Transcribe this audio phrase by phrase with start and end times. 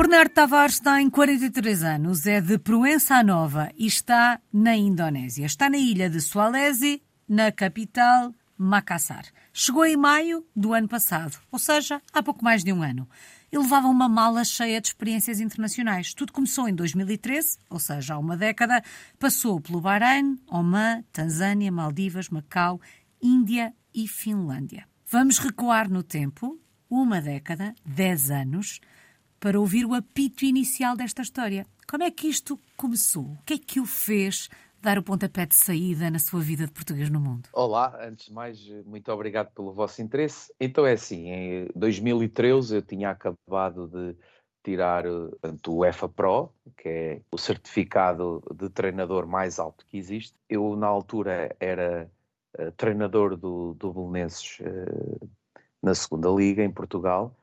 [0.00, 5.44] Bernardo Tavares tem 43 anos, é de Proença Nova e está na Indonésia.
[5.44, 9.26] Está na ilha de Sulawesi, na capital Makassar.
[9.52, 13.06] Chegou em maio do ano passado, ou seja, há pouco mais de um ano.
[13.52, 16.14] Ele levava uma mala cheia de experiências internacionais.
[16.14, 18.82] Tudo começou em 2013, ou seja, há uma década.
[19.18, 22.80] Passou pelo Bahrein, Oman, Tanzânia, Maldivas, Macau,
[23.20, 24.88] Índia e Finlândia.
[25.06, 28.80] Vamos recuar no tempo, uma década, dez anos,
[29.40, 31.66] para ouvir o apito inicial desta história.
[31.88, 33.24] Como é que isto começou?
[33.24, 36.72] O que é que o fez dar o pontapé de saída na sua vida de
[36.72, 37.48] português no mundo?
[37.52, 40.52] Olá, antes de mais, muito obrigado pelo vosso interesse.
[40.60, 44.16] Então é assim, em 2013 eu tinha acabado de
[44.62, 50.34] tirar o EFA Pro, que é o certificado de treinador mais alto que existe.
[50.48, 52.10] Eu, na altura, era
[52.58, 55.30] uh, treinador do, do Belenenses uh,
[55.82, 57.34] na segunda Liga, em Portugal,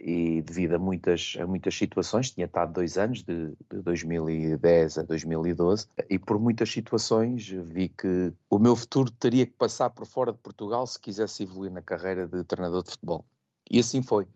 [0.00, 5.02] e devido a muitas, a muitas situações, tinha estado dois anos, de, de 2010 a
[5.02, 10.32] 2012, e por muitas situações vi que o meu futuro teria que passar por fora
[10.32, 13.24] de Portugal se quisesse evoluir na carreira de treinador de futebol.
[13.70, 14.26] E assim foi.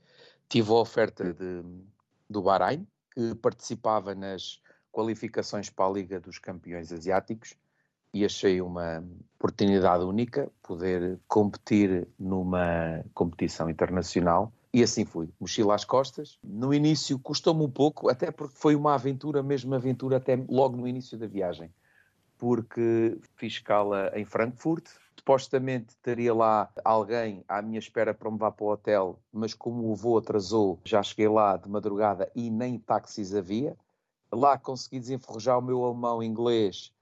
[0.48, 1.62] Tive a oferta de,
[2.28, 4.60] do Bahrein, que participava nas
[4.90, 7.54] qualificações para a Liga dos Campeões Asiáticos,
[8.12, 9.02] e achei uma
[9.36, 16.38] oportunidade única poder competir numa competição internacional e assim fui, mochila às costas.
[16.42, 20.88] No início custou-me um pouco, até porque foi uma aventura, mesmo aventura, até logo no
[20.88, 21.70] início da viagem,
[22.38, 24.88] porque fiz escala em Frankfurt.
[25.18, 29.90] Supostamente teria lá alguém à minha espera para me levar para o hotel, mas como
[29.90, 33.76] o voo atrasou, já cheguei lá de madrugada e nem táxis havia.
[34.32, 36.92] Lá consegui desenferrujar o meu alemão inglês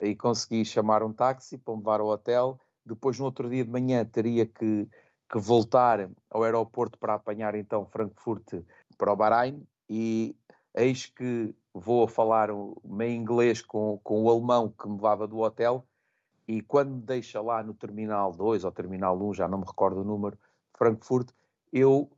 [0.00, 2.58] e consegui chamar um táxi para me levar ao hotel.
[2.84, 4.88] Depois, no outro dia de manhã, teria que
[5.28, 8.62] que voltar ao aeroporto para apanhar então Frankfurt
[8.96, 10.34] para o Bahrein e
[10.74, 12.48] eis que vou a falar
[12.84, 15.86] meio inglês com, com o alemão que me levava do hotel
[16.48, 20.00] e quando me deixa lá no Terminal 2 ou Terminal 1, já não me recordo
[20.00, 20.38] o número,
[20.72, 21.28] Frankfurt,
[21.70, 22.10] eu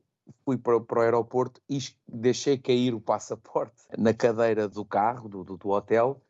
[0.45, 5.43] fui para, para o aeroporto e deixei cair o passaporte na cadeira do carro, do,
[5.43, 6.21] do, do hotel,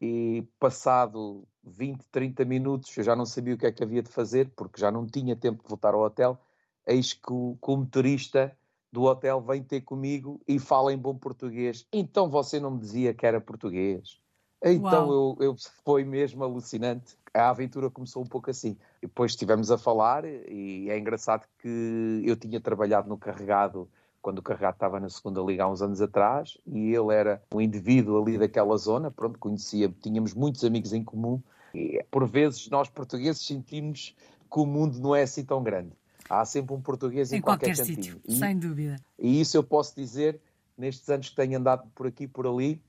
[0.00, 4.10] e passado 20, 30 minutos, eu já não sabia o que é que havia de
[4.10, 6.38] fazer, porque já não tinha tempo de voltar ao hotel.
[6.86, 8.56] Eis que o, que o motorista
[8.92, 11.86] do hotel vem ter comigo e fala em bom português.
[11.92, 14.18] Então você não me dizia que era português.
[14.62, 17.16] Então eu, eu, foi mesmo alucinante.
[17.34, 18.76] A aventura começou um pouco assim.
[19.02, 23.88] Depois estivemos a falar e é engraçado que eu tinha trabalhado no carregado
[24.26, 27.60] quando o Carregado estava na segunda liga há uns anos atrás e ele era um
[27.60, 31.40] indivíduo ali daquela zona, pronto, conhecia, tínhamos muitos amigos em comum
[31.76, 34.14] e por vezes nós portugueses sentimos
[34.50, 35.92] que o mundo não é assim tão grande.
[36.28, 38.96] Há sempre um português em, em qualquer, qualquer sítio, sem dúvida.
[39.18, 40.40] E isso eu posso dizer,
[40.76, 42.82] nestes anos que tenho andado por aqui por ali,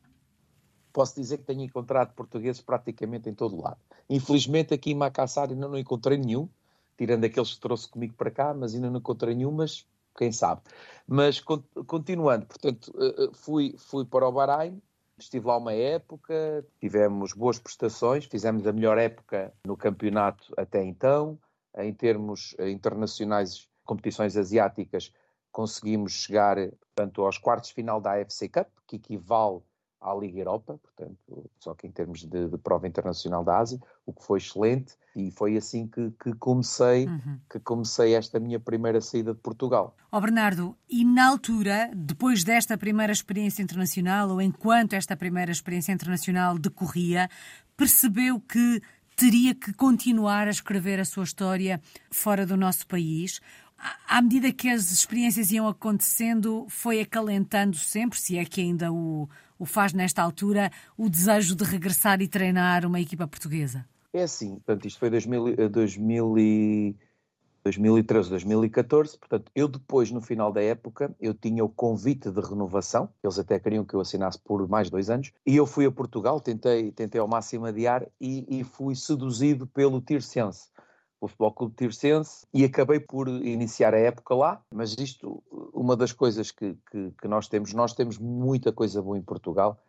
[0.92, 3.78] posso dizer que tenho encontrado portugueses praticamente em todo lado.
[4.10, 6.50] Infelizmente aqui em Macassar ainda não encontrei nenhum,
[6.98, 9.86] tirando aqueles que trouxe comigo para cá, mas ainda não encontrei nenhum, mas
[10.18, 10.62] quem sabe.
[11.08, 14.82] Mas continuando, portanto, eh, eh, fui, fui para o Bahrein,
[15.18, 21.40] estive lá uma época, tivemos boas prestações, fizemos a melhor época no campeonato até então.
[21.78, 25.12] Em termos eh, internacionais, competições asiáticas,
[25.52, 26.58] conseguimos chegar
[26.96, 29.62] portanto, aos quartos final da AFC Cup, que equivale
[30.00, 34.14] à Liga Europa, portanto, só que em termos de, de, prova internacional da Ásia, o
[34.14, 37.40] que foi excelente e foi assim que, que comecei uhum.
[37.50, 39.96] que comecei esta minha primeira saída de Portugal.
[40.12, 45.52] Ó oh Bernardo, e na altura, depois desta primeira experiência internacional ou enquanto esta primeira
[45.52, 47.30] experiência internacional decorria,
[47.76, 48.82] percebeu que
[49.16, 51.82] teria que continuar a escrever a sua história
[52.12, 53.42] fora do nosso país?
[54.08, 59.30] à medida que as experiências iam acontecendo, foi acalentando sempre, se é que ainda o,
[59.58, 63.86] o faz nesta altura, o desejo de regressar e treinar uma equipa portuguesa?
[64.14, 66.96] É assim, portanto, isto foi 2000, 2000 e,
[67.68, 73.10] 2013, 2014, portanto, eu depois, no final da época, eu tinha o convite de renovação,
[73.22, 76.40] eles até queriam que eu assinasse por mais dois anos, e eu fui a Portugal,
[76.40, 80.70] tentei, tentei ao máximo adiar e, e fui seduzido pelo Tirsense
[81.20, 85.44] o Futebol Clube Tirsense e acabei por iniciar a época lá, mas isto,
[85.74, 89.80] uma das coisas que, que, que nós temos, nós temos muita coisa boa em Portugal,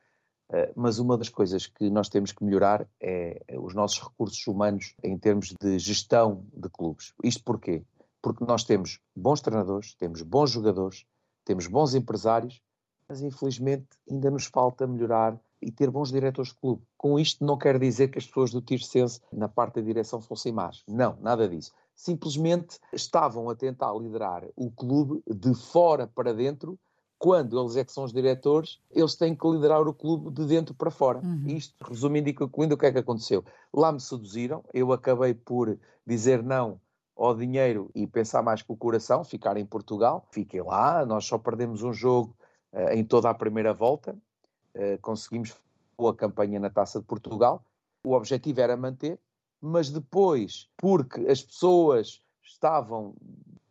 [0.50, 4.94] uh, mas uma das coisas que nós temos que melhorar é os nossos recursos humanos
[5.02, 7.12] em termos de gestão de clubes.
[7.22, 7.82] Isto porquê?
[8.22, 11.04] Porque nós temos bons treinadores, temos bons jogadores,
[11.44, 12.60] temos bons empresários,
[13.08, 16.82] mas infelizmente ainda nos falta melhorar e ter bons diretores de clube.
[16.96, 20.52] Com isto não quer dizer que as pessoas do Tirsense na parte da direção fossem
[20.52, 20.82] más.
[20.86, 21.72] Não, nada disso.
[21.94, 26.78] Simplesmente estavam a tentar liderar o clube de fora para dentro
[27.18, 30.72] quando eles é que são os diretores, eles têm que liderar o clube de dentro
[30.72, 31.18] para fora.
[31.18, 31.48] Uhum.
[31.48, 33.44] Isto, resumindo e concluindo, o que é que aconteceu?
[33.74, 35.76] Lá me seduziram, eu acabei por
[36.06, 36.80] dizer não
[37.16, 40.28] ao dinheiro e pensar mais com o coração, ficar em Portugal.
[40.30, 42.36] Fiquei lá, nós só perdemos um jogo
[42.72, 44.16] uh, em toda a primeira volta,
[45.02, 45.54] conseguimos
[45.96, 47.64] boa campanha na Taça de Portugal.
[48.04, 49.18] O objetivo era manter,
[49.60, 53.14] mas depois, porque as pessoas estavam,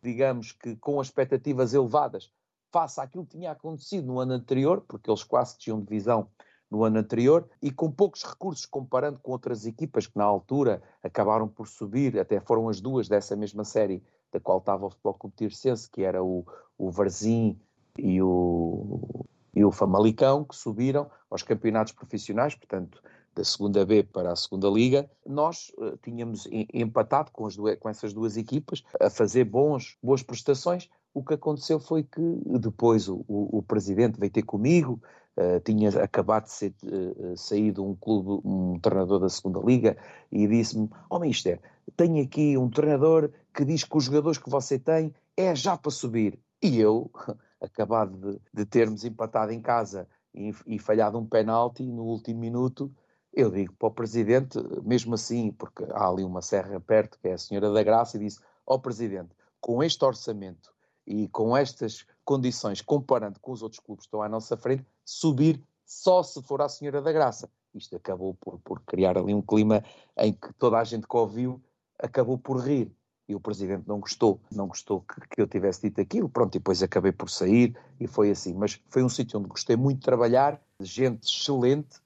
[0.02, 2.30] digamos que, com expectativas elevadas
[2.70, 6.28] face àquilo que tinha acontecido no ano anterior, porque eles quase tinham divisão
[6.70, 11.48] no ano anterior, e com poucos recursos comparando com outras equipas que na altura acabaram
[11.48, 15.36] por subir, até foram as duas dessa mesma série da qual estava o Futebol Clube
[15.36, 16.44] Tircense, que era o,
[16.76, 17.58] o Varzim
[17.96, 18.97] e o,
[19.58, 23.02] e o Famalicão, que subiram aos campeonatos profissionais, portanto,
[23.34, 28.12] da segunda B para a segunda Liga, nós uh, tínhamos empatado com, duas, com, essas
[28.12, 32.20] duas equipas a fazer bons, boas prestações, o que aconteceu foi que
[32.60, 35.02] depois o, o, o presidente veio ter comigo,
[35.36, 39.96] uh, tinha acabado de ser, uh, um clube, um treinador da segunda liga,
[40.30, 41.60] e disse-me, oh mister,
[41.96, 45.90] tenho aqui um treinador que diz que os jogadores que você tem é já para
[45.90, 46.38] subir.
[46.62, 47.10] E eu,
[47.60, 52.92] acabado de, de termos empatado em casa e, e falhado um penalti no último minuto,
[53.32, 57.32] eu digo para o presidente, mesmo assim, porque há ali uma serra perto, que é
[57.34, 60.72] a Senhora da Graça, e disse: Ó oh, presidente, com este orçamento
[61.06, 65.62] e com estas condições, comparando com os outros clubes que estão à nossa frente, subir
[65.84, 67.50] só se for a Senhora da Graça.
[67.74, 69.82] Isto acabou por, por criar ali um clima
[70.16, 71.62] em que toda a gente que ouviu
[71.98, 72.94] acabou por rir.
[73.28, 76.28] E o presidente não gostou, não gostou que, que eu tivesse dito aquilo.
[76.28, 78.54] Pronto, e depois acabei por sair e foi assim.
[78.54, 82.00] Mas foi um sítio onde gostei muito de trabalhar, gente excelente,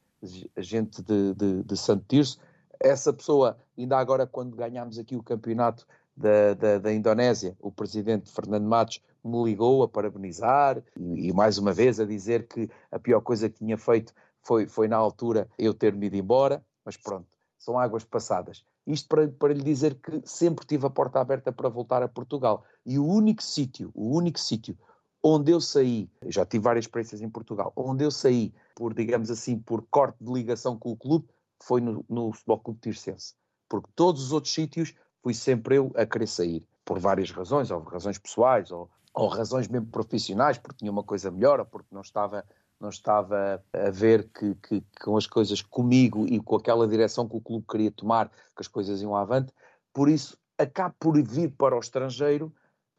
[0.58, 2.38] gente de, de, de Santo Tirso.
[2.80, 5.86] Essa pessoa, ainda agora, quando ganhámos aqui o campeonato
[6.16, 11.58] da, da, da, Indonésia, o presidente Fernando Matos me ligou a parabenizar e, e, mais
[11.58, 15.48] uma vez a dizer que a pior coisa que tinha feito foi, foi na altura
[15.58, 17.28] eu ter-me ido embora, mas pronto,
[17.58, 18.64] são águas passadas.
[18.86, 22.64] Isto para, para lhe dizer que sempre tive a porta aberta para voltar a Portugal.
[22.84, 24.76] E o único sítio, o único sítio
[25.22, 29.58] onde eu saí, já tive várias experiências em Portugal, onde eu saí por, digamos assim,
[29.58, 31.28] por corte de ligação com o clube,
[31.62, 33.34] foi no, no Futebol Clube Tircense.
[33.68, 37.80] Porque todos os outros sítios fui sempre eu a querer sair, por várias razões, ou
[37.82, 42.00] razões pessoais, ou, ou razões mesmo profissionais, porque tinha uma coisa melhor, ou porque não
[42.00, 42.44] estava,
[42.82, 47.36] não estava a ver que, que, com as coisas comigo e com aquela direção que
[47.36, 49.52] o clube queria tomar, que as coisas iam avante.
[49.92, 52.52] Por isso, acabo por vir para o estrangeiro,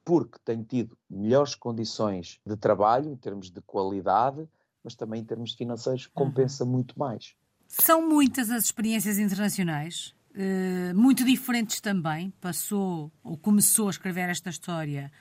[0.06, 4.48] porque tenho tido melhores condições de trabalho, em termos de qualidade,
[4.82, 6.72] mas também em termos financeiros, compensa uhum.
[6.72, 7.36] muito mais.
[7.68, 12.32] São muitas as experiências internacionais eh, muito diferentes também.
[12.40, 15.12] Passou, ou começou a escrever esta história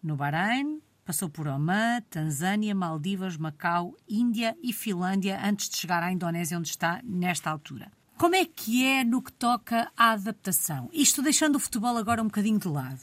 [0.00, 6.12] no Bahrein, passou por Oman, Tanzânia, Maldivas, Macau, Índia e Finlândia antes de chegar à
[6.12, 7.90] Indonésia, onde está nesta altura.
[8.16, 10.88] Como é que é no que toca à adaptação?
[10.92, 13.00] Isto deixando o futebol agora um bocadinho de lado.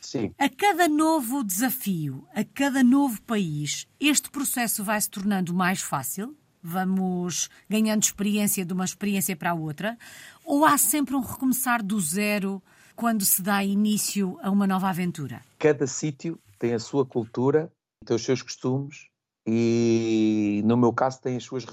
[0.00, 0.32] Sim.
[0.38, 6.36] A cada novo desafio, a cada novo país, este processo vai se tornando mais fácil?
[6.62, 9.96] Vamos ganhando experiência de uma experiência para a outra?
[10.44, 12.62] Ou há sempre um recomeçar do zero
[12.96, 15.40] quando se dá início a uma nova aventura?
[15.58, 17.72] Cada sítio tem a sua cultura,
[18.04, 19.08] tem os seus costumes
[19.46, 21.64] e, no meu caso, tem as suas,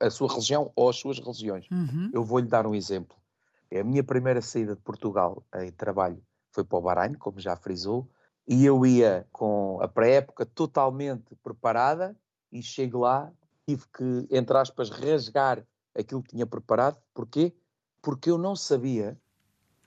[0.00, 1.66] a sua religião ou as suas religiões.
[1.70, 2.10] Uhum.
[2.12, 3.16] Eu vou-lhe dar um exemplo.
[3.70, 7.56] É a minha primeira saída de Portugal em trabalho foi para o Bahrein, como já
[7.56, 8.08] frisou,
[8.46, 12.16] e eu ia com a pré-época totalmente preparada
[12.52, 13.32] e chego lá,
[13.66, 16.96] tive que, entre aspas, rasgar aquilo que tinha preparado.
[17.12, 17.52] Porquê?
[18.04, 19.18] porque eu não sabia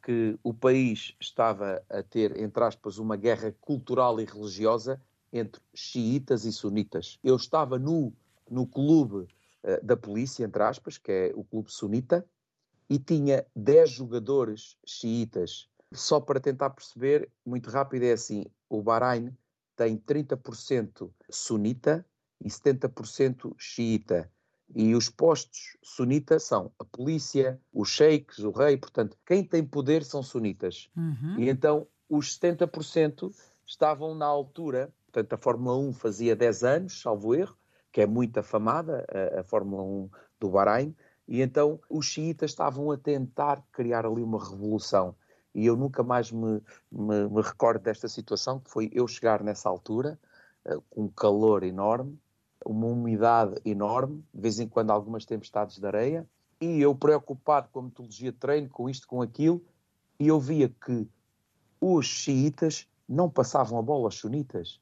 [0.07, 5.01] que o país estava a ter, entre aspas, uma guerra cultural e religiosa
[5.33, 7.19] entre xiitas e sunitas.
[7.21, 8.13] Eu estava no,
[8.49, 9.27] no clube
[9.65, 12.25] uh, da polícia, entre aspas, que é o clube sunita,
[12.89, 15.67] e tinha 10 jogadores xiitas.
[15.91, 19.35] Só para tentar perceber, muito rápido é assim, o Bahrein
[19.75, 22.05] tem 30% sunita
[22.39, 24.31] e 70% xiita.
[24.75, 30.03] E os postos sunitas são a polícia, os sheiks, o rei, portanto, quem tem poder
[30.03, 30.89] são sunitas.
[30.95, 31.39] Uhum.
[31.39, 33.33] E então os 70%
[33.65, 37.55] estavam na altura, portanto, a Fórmula 1 fazia 10 anos, salvo erro,
[37.91, 40.09] que é muito afamada, a, a Fórmula 1
[40.39, 40.95] do Bahrein,
[41.27, 45.15] e então os xiitas estavam a tentar criar ali uma revolução.
[45.53, 49.67] E eu nunca mais me, me, me recordo desta situação, que foi eu chegar nessa
[49.67, 50.19] altura,
[50.65, 52.17] uh, com um calor enorme,
[52.65, 56.27] uma umidade enorme, de vez em quando algumas tempestades de areia,
[56.59, 59.63] e eu preocupado com a metodologia de treino, com isto, com aquilo,
[60.19, 61.07] e eu via que
[61.79, 64.81] os xiitas não passavam a bola aos sunitas.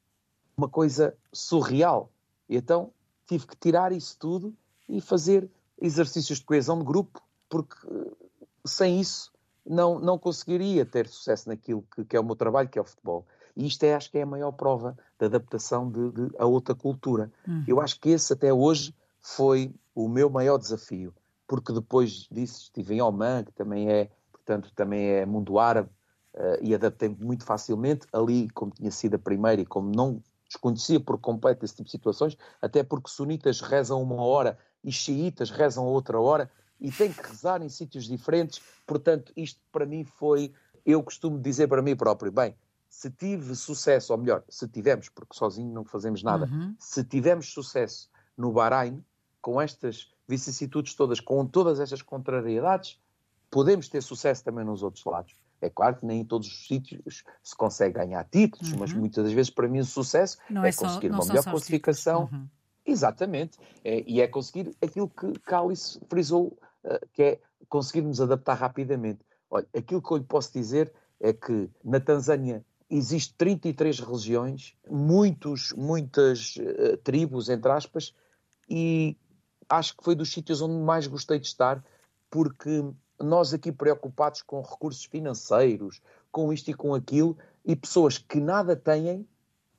[0.57, 2.09] uma coisa surreal.
[2.47, 2.93] E então
[3.27, 4.55] tive que tirar isso tudo
[4.87, 5.49] e fazer
[5.81, 9.33] exercícios de coesão de grupo, porque eh, sem isso
[9.65, 12.85] não, não conseguiria ter sucesso naquilo que, que é o meu trabalho, que é o
[12.85, 13.25] futebol.
[13.55, 16.75] E isto é, acho que é a maior prova da adaptação de, de a outra
[16.75, 17.31] cultura.
[17.47, 17.63] Uhum.
[17.67, 21.13] Eu acho que esse até hoje foi o meu maior desafio,
[21.47, 25.89] porque depois disso estive em Oman, que também é, portanto, também é mundo árabe,
[26.33, 28.07] uh, e adaptei-me muito facilmente.
[28.11, 31.91] Ali, como tinha sido a primeira e como não desconhecia por completo esse tipo de
[31.91, 37.27] situações, até porque sunitas rezam uma hora e xiitas rezam outra hora e têm que
[37.27, 38.61] rezar em sítios diferentes.
[38.85, 40.53] Portanto, isto para mim foi,
[40.85, 42.55] eu costumo dizer para mim próprio, bem,
[42.95, 46.73] se tive sucesso, ou melhor, se tivemos, porque sozinho não fazemos nada, uhum.
[46.79, 49.03] se tivemos sucesso no Bahrein,
[49.41, 52.97] com estas vicissitudes todas, com todas estas contrariedades,
[53.51, 55.33] podemos ter sucesso também nos outros lados.
[55.59, 58.79] É claro que nem em todos os sítios se consegue ganhar títulos, uhum.
[58.79, 61.43] mas muitas das vezes para mim o sucesso não é, é conseguir só, uma melhor
[61.43, 62.29] classificação.
[62.31, 62.47] Uhum.
[62.85, 63.59] Exatamente.
[63.83, 69.19] É, e é conseguir aquilo que Cálice frisou, uh, que é conseguirmos adaptar rapidamente.
[69.49, 75.73] Olha, aquilo que eu lhe posso dizer é que na Tanzânia existe 33 religiões, muitos,
[75.73, 78.13] muitas uh, tribos, entre aspas,
[78.69, 79.17] e
[79.69, 81.83] acho que foi dos sítios onde mais gostei de estar,
[82.29, 82.83] porque
[83.19, 86.01] nós aqui preocupados com recursos financeiros,
[86.31, 89.27] com isto e com aquilo, e pessoas que nada têm,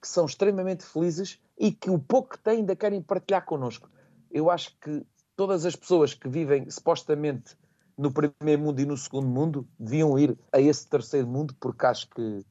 [0.01, 3.89] que são extremamente felizes e que o pouco que têm ainda querem partilhar connosco.
[4.31, 5.05] Eu acho que
[5.37, 7.57] todas as pessoas que vivem supostamente
[7.97, 12.09] no primeiro mundo e no segundo mundo deviam ir a esse terceiro mundo, porque acho
[12.11, 12.45] que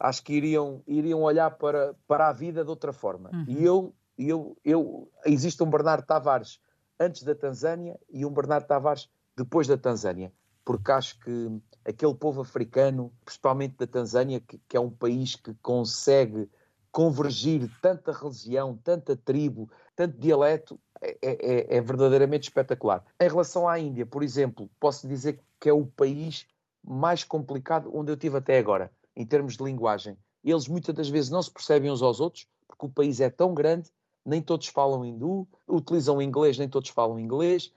[0.00, 3.30] acho que iriam, iriam olhar para, para a vida de outra forma.
[3.32, 3.44] Uhum.
[3.46, 6.58] E eu, eu, eu, existe um Bernardo Tavares
[6.98, 10.32] antes da Tanzânia e um Bernardo Tavares depois da Tanzânia,
[10.64, 15.54] porque acho que aquele povo africano, principalmente da Tanzânia, que, que é um país que
[15.62, 16.48] consegue
[16.90, 23.04] convergir tanta religião, tanta tribo, tanto dialeto, é, é, é, verdadeiramente espetacular.
[23.18, 26.46] Em relação à Índia, por exemplo, posso dizer que é o país
[26.82, 30.16] mais complicado onde eu tive até agora, em termos de linguagem.
[30.42, 33.52] Eles muitas das vezes não se percebem uns aos outros, porque o país é tão
[33.52, 33.90] grande,
[34.24, 37.72] nem todos falam hindu, utilizam inglês, nem todos falam inglês,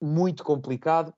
[0.00, 1.12] muito complicado,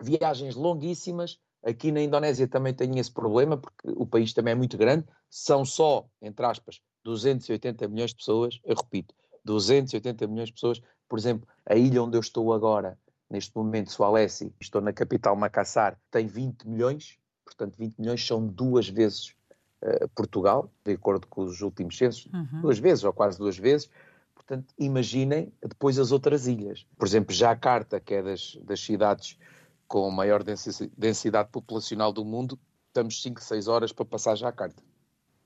[0.00, 1.38] viagens longuíssimas.
[1.64, 5.06] Aqui na Indonésia também tenho esse problema, porque o país também é muito grande.
[5.30, 8.60] São só, entre aspas, 280 milhões de pessoas.
[8.64, 10.82] Eu repito, 280 milhões de pessoas.
[11.08, 12.98] Por exemplo, a ilha onde eu estou agora,
[13.30, 17.18] neste momento, Sualessi, estou na capital Macassar, tem 20 milhões.
[17.54, 19.34] Portanto, 20 milhões são duas vezes
[19.82, 22.26] uh, Portugal, de acordo com os últimos censos.
[22.32, 22.62] Uhum.
[22.62, 23.90] Duas vezes, ou quase duas vezes.
[24.34, 26.86] Portanto, imaginem depois as outras ilhas.
[26.98, 29.38] Por exemplo, Jakarta, que é das, das cidades
[29.86, 34.82] com a maior densidade populacional do mundo, estamos 5, 6 horas para passar Jakarta.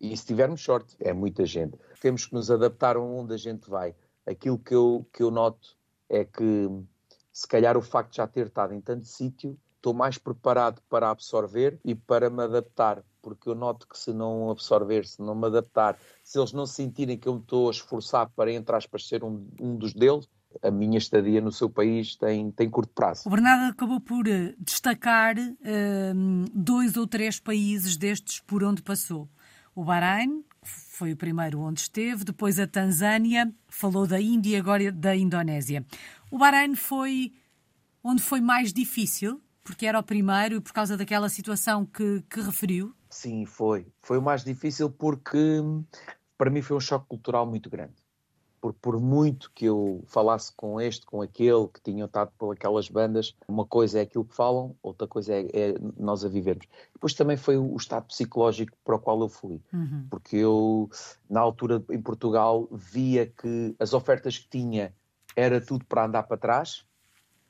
[0.00, 1.76] E se tivermos sorte, é muita gente.
[2.00, 3.94] Temos que nos adaptar a onde a gente vai.
[4.26, 5.76] Aquilo que eu, que eu noto
[6.08, 6.68] é que,
[7.32, 11.10] se calhar, o facto de já ter estado em tanto sítio, estou mais preparado para
[11.10, 15.48] absorver e para me adaptar porque eu noto que se não absorver, se não me
[15.48, 19.24] adaptar, se eles não sentirem que eu me estou a esforçar para, entre aspas, ser
[19.24, 20.28] um, um dos deles,
[20.62, 23.22] a minha estadia no seu país tem, tem curto prazo.
[23.26, 29.28] O Bernardo acabou por eh, destacar um, dois ou três países destes por onde passou.
[29.74, 34.92] O Bahrein, foi o primeiro onde esteve, depois a Tanzânia, falou da Índia e agora
[34.92, 35.84] da Indonésia.
[36.30, 37.32] O Bahrein foi
[38.04, 42.40] onde foi mais difícil, porque era o primeiro e por causa daquela situação que, que
[42.40, 42.94] referiu?
[43.10, 43.86] Sim, foi.
[44.00, 45.60] Foi o mais difícil porque
[46.38, 47.94] para mim foi um choque cultural muito grande.
[48.60, 52.88] Porque por muito que eu falasse com este, com aquele, que tinham estado por aquelas
[52.88, 56.66] bandas, uma coisa é aquilo que falam, outra coisa é, é nós a vivermos.
[56.94, 59.60] Depois também foi o, estado psicológico para o qual eu fui.
[59.72, 60.06] Uhum.
[60.08, 60.88] Porque eu,
[61.28, 64.94] na altura em Portugal, via que as ofertas que tinha
[65.34, 66.85] era tudo para andar para trás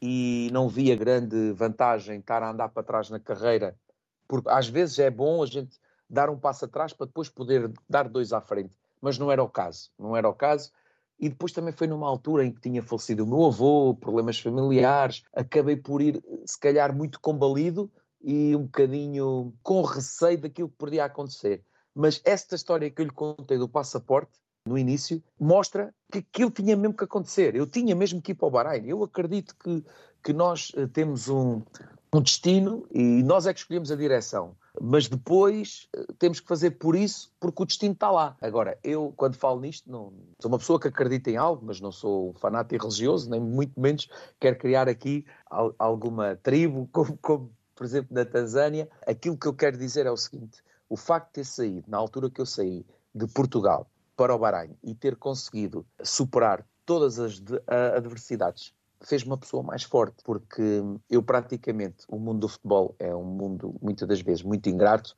[0.01, 3.77] e não via grande vantagem estar a andar para trás na carreira
[4.29, 8.09] porque às vezes é bom a gente dar um passo atrás para depois poder dar
[8.09, 10.71] dois à frente, mas não era o caso, não era o caso.
[11.19, 15.25] E depois também foi numa altura em que tinha falecido o meu avô, problemas familiares,
[15.33, 21.05] acabei por ir, se calhar, muito combalido e um bocadinho com receio daquilo que podia
[21.07, 21.65] acontecer.
[21.95, 26.77] Mas esta história que eu lhe contei do passaporte, no início, mostra que aquilo tinha
[26.77, 27.55] mesmo que acontecer.
[27.55, 28.87] Eu tinha mesmo que ir para o Bahrein.
[28.87, 29.85] Eu acredito que,
[30.23, 31.63] que nós eh, temos um,
[32.13, 34.57] um destino e nós é que escolhemos a direção.
[34.81, 38.37] Mas depois eh, temos que fazer por isso, porque o destino está lá.
[38.41, 41.93] Agora, eu, quando falo nisto, não, sou uma pessoa que acredita em algo, mas não
[41.93, 44.09] sou fanático religioso, nem muito menos
[44.41, 45.25] quero criar aqui
[45.79, 48.89] alguma tribo, como, como por exemplo na Tanzânia.
[49.07, 52.31] Aquilo que eu quero dizer é o seguinte: o facto de ter saído, na altura
[52.31, 57.43] que eu saí de Portugal, para o Bahrein e ter conseguido superar todas as
[57.95, 63.25] adversidades fez-me uma pessoa mais forte, porque eu praticamente, o mundo do futebol é um
[63.25, 65.17] mundo, muitas das vezes, muito ingrato,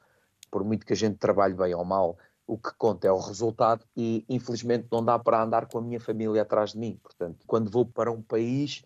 [0.50, 3.84] por muito que a gente trabalhe bem ou mal, o que conta é o resultado
[3.94, 6.98] e infelizmente não dá para andar com a minha família atrás de mim.
[7.02, 8.82] Portanto, quando vou para um país,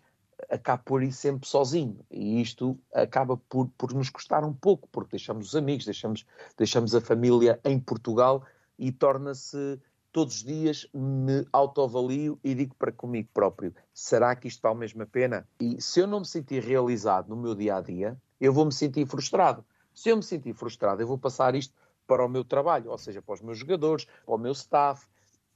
[0.49, 5.11] acabo por ir sempre sozinho e isto acaba por, por nos custar um pouco, porque
[5.11, 6.25] deixamos os amigos, deixamos,
[6.57, 8.43] deixamos a família em Portugal
[8.77, 9.79] e torna-se
[10.13, 15.01] todos os dias me autoavalio e digo para comigo próprio: será que isto vale mesmo
[15.01, 15.45] a pena?
[15.59, 18.71] E se eu não me sentir realizado no meu dia a dia, eu vou me
[18.71, 19.65] sentir frustrado.
[19.93, 21.73] Se eu me sentir frustrado, eu vou passar isto
[22.07, 25.05] para o meu trabalho, ou seja, para os meus jogadores, para o meu staff,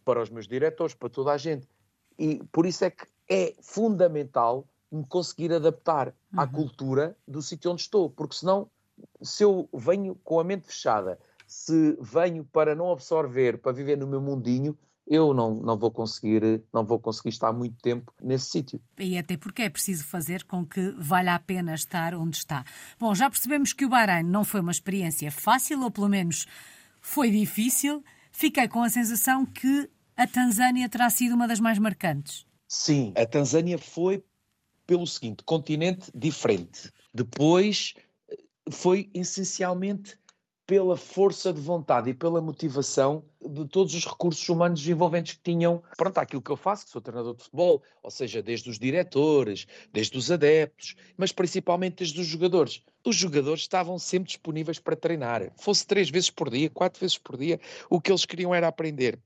[0.03, 1.67] para os meus diretores, para toda a gente.
[2.17, 6.39] E por isso é que é fundamental me conseguir adaptar uhum.
[6.39, 8.69] à cultura do sítio onde estou, porque senão,
[9.21, 14.05] se eu venho com a mente fechada se venho para não absorver, para viver no
[14.05, 14.77] meu mundinho,
[15.07, 18.81] eu não, não, vou conseguir, não vou conseguir estar muito tempo nesse sítio.
[18.99, 22.65] E até porque é preciso fazer com que valha a pena estar onde está.
[22.99, 26.45] Bom, já percebemos que o Bahrein não foi uma experiência fácil, ou pelo menos
[27.01, 28.03] foi difícil.
[28.33, 32.45] Fiquei com a sensação que a Tanzânia terá sido uma das mais marcantes.
[32.67, 34.21] Sim, a Tanzânia foi
[34.85, 36.91] pelo seguinte: continente diferente.
[37.13, 37.93] Depois
[38.69, 40.17] foi essencialmente
[40.67, 45.81] pela força de vontade e pela motivação de todos os recursos humanos envolventes que tinham,
[45.95, 49.65] pronto, aquilo que eu faço, que sou treinador de futebol, ou seja, desde os diretores,
[49.93, 52.83] desde os adeptos, mas principalmente desde os jogadores.
[53.05, 57.37] Os jogadores estavam sempre disponíveis para treinar, fosse três vezes por dia, quatro vezes por
[57.37, 59.17] dia, o que eles queriam era aprender.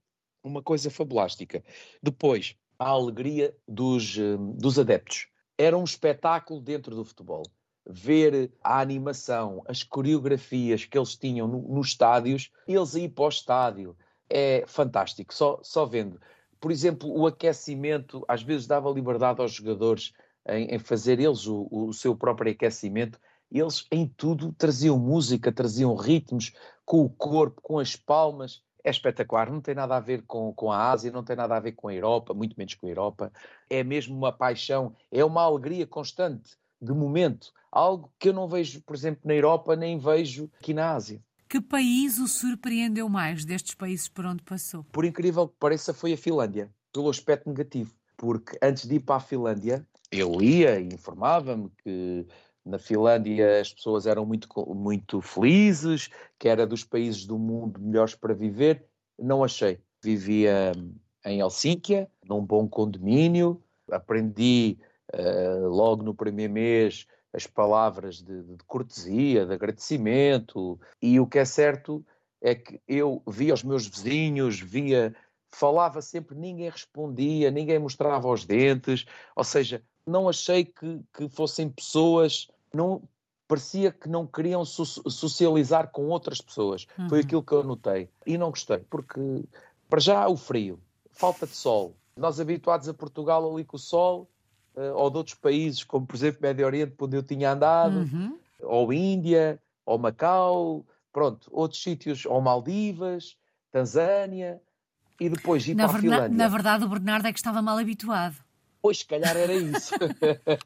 [0.44, 1.64] Uma coisa fabulástica.
[2.04, 5.28] Depois, a alegria dos, eh, dos adeptos.
[5.58, 7.44] Era um espetáculo dentro do futebol
[7.86, 13.30] ver a animação, as coreografias que eles tinham no, nos estádios, eles aí para o
[13.30, 13.98] estádio,
[14.30, 16.20] é fantástico, só, só vendo.
[16.60, 20.14] Por exemplo, o aquecimento às vezes dava liberdade aos jogadores
[20.48, 23.20] em, em fazer eles o, o, seu próprio aquecimento.
[23.52, 26.54] Eles em tudo traziam música, traziam ritmos
[26.86, 28.64] com o corpo, com as palmas.
[28.84, 31.60] É espetacular, não tem nada a ver com, com a Ásia, não tem nada a
[31.60, 33.32] ver com a Europa, muito menos com a Europa.
[33.70, 38.82] É mesmo uma paixão, é uma alegria constante de momento, algo que eu não vejo,
[38.82, 41.22] por exemplo, na Europa, nem vejo aqui na Ásia.
[41.48, 44.84] Que país o surpreendeu mais destes países por onde passou?
[44.86, 49.18] Por incrível que pareça, foi a Finlândia, pelo aspecto negativo, porque antes de ir para
[49.18, 52.26] a Finlândia, eu lia e informava-me que
[52.66, 58.16] na Finlândia as pessoas eram muito, muito felizes, que era dos países do mundo melhores
[58.16, 58.86] para viver.
[59.20, 59.80] Não achei.
[60.04, 60.72] Vivia
[61.26, 64.78] em Helsínquia, num bom condomínio, aprendi
[65.14, 71.40] uh, logo no primeiro mês as palavras de, de, cortesia, de agradecimento, e o que
[71.40, 72.06] é certo
[72.42, 75.16] é que eu via os meus vizinhos, via,
[75.50, 81.70] falava sempre, ninguém respondia, ninguém mostrava os dentes, ou seja, não achei que, que fossem
[81.70, 83.02] pessoas, não
[83.48, 86.88] parecia que não queriam so socializar com outras pessoas.
[86.98, 87.10] Uhum.
[87.10, 88.10] Foi aquilo que eu notei.
[88.26, 89.44] E não gostei, porque
[89.90, 90.80] para já o frio,
[91.12, 91.94] falta de sol.
[92.16, 94.30] Nós habituados a Portugal ali com o sol,
[94.76, 98.38] ou de outros países, como por exemplo Médio Oriente, onde eu tinha andado, uhum.
[98.62, 103.38] ou Índia, ou Macau, pronto, outros sítios, ou Maldivas,
[103.72, 104.62] Tanzânia,
[105.20, 106.38] e depois ir na para a Finlândia.
[106.38, 108.36] Na verdade, o Bernardo é que estava mal habituado.
[108.82, 109.94] Pois, se calhar era isso.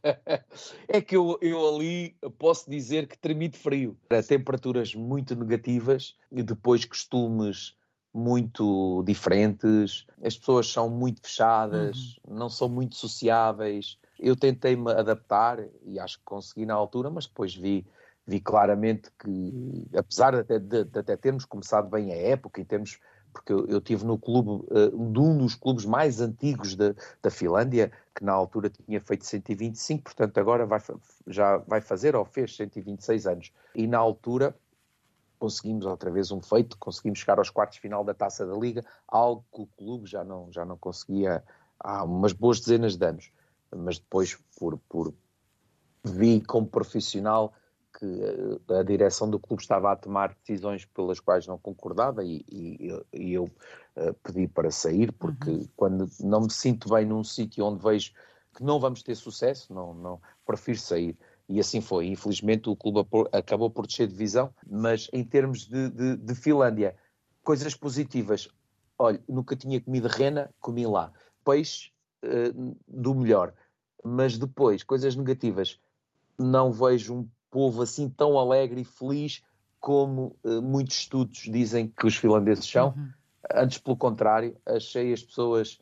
[0.87, 3.97] é que eu, eu ali posso dizer que tremi de frio.
[4.25, 7.75] Temperaturas muito negativas e depois costumes
[8.15, 12.37] muito diferentes, as pessoas são muito fechadas, uhum.
[12.37, 13.99] não são muito sociáveis.
[14.17, 17.85] Eu tentei me adaptar e acho que consegui na altura, mas depois vi,
[18.25, 22.65] vi claramente que, apesar de até, de, de até termos começado bem a época e
[22.65, 22.99] temos
[23.33, 27.29] porque eu, eu tive no clube, uh, de um dos clubes mais antigos da, da
[27.29, 30.79] Finlândia, que na altura tinha feito 125, portanto agora vai,
[31.27, 33.51] já vai fazer ou fez 126 anos.
[33.75, 34.55] E na altura
[35.45, 38.83] conseguimos outra vez um feito, conseguimos chegar aos quartos de final da Taça da Liga,
[39.07, 41.43] algo que o clube já não, já não conseguia
[41.79, 43.31] há umas boas dezenas de anos.
[43.75, 45.13] Mas depois, por, por
[46.03, 47.53] vi como profissional
[47.99, 52.43] que eh, a direção do clube estava a tomar decisões pelas quais não concordava e,
[52.51, 55.67] e, e eu uh, pedi para sair, porque uhum.
[55.75, 58.11] quando não me sinto bem num sítio onde vejo
[58.55, 61.15] que não vamos ter sucesso, não, não prefiro sair
[61.47, 62.07] e assim foi.
[62.07, 66.95] Infelizmente o clube acabou por descer de divisão, mas em termos de, de, de Finlândia,
[67.43, 68.49] coisas positivas.
[68.97, 71.11] Olha, nunca tinha comido rena, comi lá.
[71.43, 71.91] Peixe
[72.23, 73.53] uh, do melhor.
[74.03, 75.79] Mas depois, coisas negativas,
[76.37, 79.43] não vejo um povo assim tão alegre e feliz
[79.79, 82.89] como uh, muitos estudos dizem que os finlandeses são.
[82.89, 83.09] Uhum.
[83.53, 85.79] Antes, pelo contrário, achei as pessoas,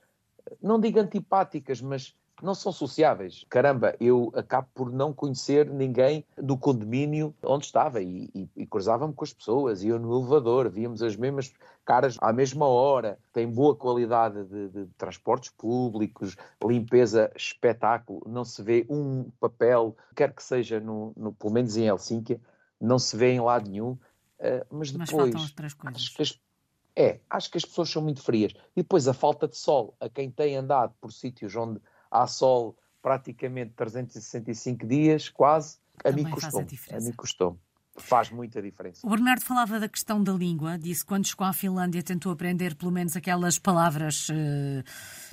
[0.62, 3.46] não digo antipáticas, mas não são sociáveis.
[3.50, 9.14] Caramba, eu acabo por não conhecer ninguém do condomínio onde estava e, e, e cruzava-me
[9.14, 11.54] com as pessoas, ia no elevador, víamos as mesmas
[11.86, 18.62] caras à mesma hora, tem boa qualidade de, de transportes públicos, limpeza, espetáculo, não se
[18.62, 22.42] vê um papel, quer que seja, no, no pelo menos em Helsínquia,
[22.80, 25.34] não se vê em lado nenhum, uh, mas depois...
[25.34, 26.40] Mas acho que as,
[26.96, 28.54] é, acho que as pessoas são muito frias.
[28.76, 31.82] E depois a falta de sol, a quem tem andado por sítios onde
[32.14, 36.62] há sol praticamente 365 dias, quase, a mim custou.
[36.92, 37.60] A, a mim custou.
[37.96, 39.06] Faz muita diferença.
[39.06, 42.74] O Bernardo falava da questão da língua, disse que quando chegou à Finlândia tentou aprender
[42.74, 44.34] pelo menos aquelas palavras uh,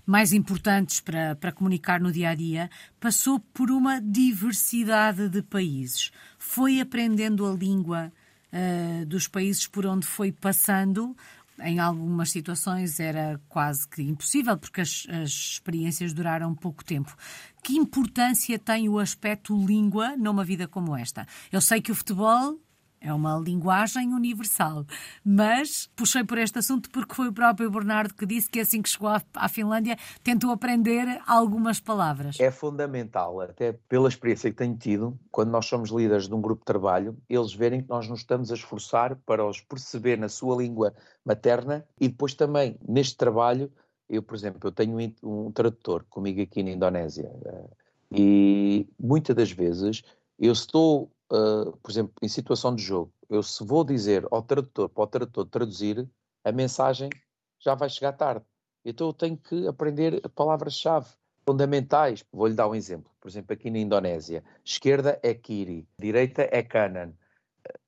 [0.05, 2.69] mais importantes para, para comunicar no dia a dia.
[2.99, 6.11] Passou por uma diversidade de países.
[6.39, 8.13] Foi aprendendo a língua
[8.53, 11.17] uh, dos países por onde foi passando
[11.63, 17.17] em algumas situações era quase que impossível, porque as, as, experiências duraram pouco tempo.
[17.63, 21.27] Que importância tem o aspecto língua numa vida como esta?
[21.53, 22.59] Eu sei que o futebol
[23.01, 24.85] é uma linguagem universal.
[25.25, 28.89] Mas puxei por este assunto porque foi o próprio Bernardo que disse que assim que
[28.89, 32.39] chegou à Finlândia tentou aprender algumas palavras.
[32.39, 36.61] É fundamental, até pela experiência que tenho tido, quando nós somos líderes de um grupo
[36.61, 40.57] de trabalho, eles verem que nós nos estamos a esforçar para os perceber na sua
[40.57, 43.73] língua materna e depois também neste trabalho,
[44.09, 47.71] eu, por exemplo, eu tenho um tradutor comigo aqui na Indonésia eh,
[48.13, 50.03] e muitas das vezes
[50.39, 54.89] eu estou uh, por exemplo, em situação de jogo, eu se vou dizer ao tradutor,
[54.89, 56.09] para o tradutor traduzir,
[56.45, 57.11] a mensagem
[57.59, 58.45] já vai chegar tarde.
[58.85, 61.09] Então eu tenho que aprender palavras-chave
[61.47, 62.25] fundamentais.
[62.33, 63.11] Vou-lhe dar um exemplo.
[63.21, 67.13] Por exemplo, aqui na Indonésia, esquerda é kiri, direita é kanan.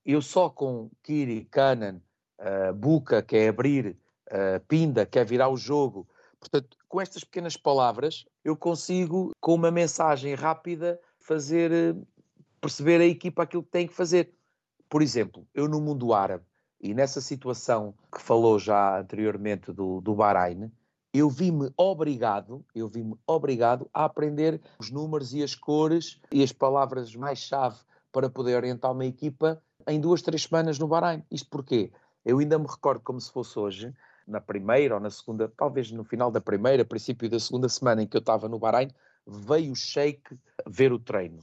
[0.05, 2.01] Eu só com kiri, kanan,
[2.39, 3.97] uh, buca, que é abrir,
[4.29, 6.07] uh, pinda, que é virar o jogo.
[6.39, 11.97] Portanto, com estas pequenas palavras, eu consigo, com uma mensagem rápida, fazer
[12.63, 14.33] perceber a equipa aquilo que tem que fazer.
[14.89, 16.45] Por exemplo, eu no mundo árabe,
[16.81, 20.71] e nessa situação que falou já anteriormente do, do Bahrein,
[21.13, 26.53] eu vi-me obrigado, eu vi-me obrigado a aprender os números e as cores e as
[26.53, 27.79] palavras mais chave
[28.13, 31.25] para poder orientar uma equipa em duas, três semanas no Bahrein.
[31.31, 31.91] Isto porquê?
[32.25, 33.93] Eu ainda me recordo como se fosse hoje,
[34.27, 38.07] na primeira ou na segunda, talvez no final da primeira, princípio da segunda semana em
[38.07, 38.89] que eu estava no Bahrein,
[39.27, 41.43] veio o Sheikh ver o treino.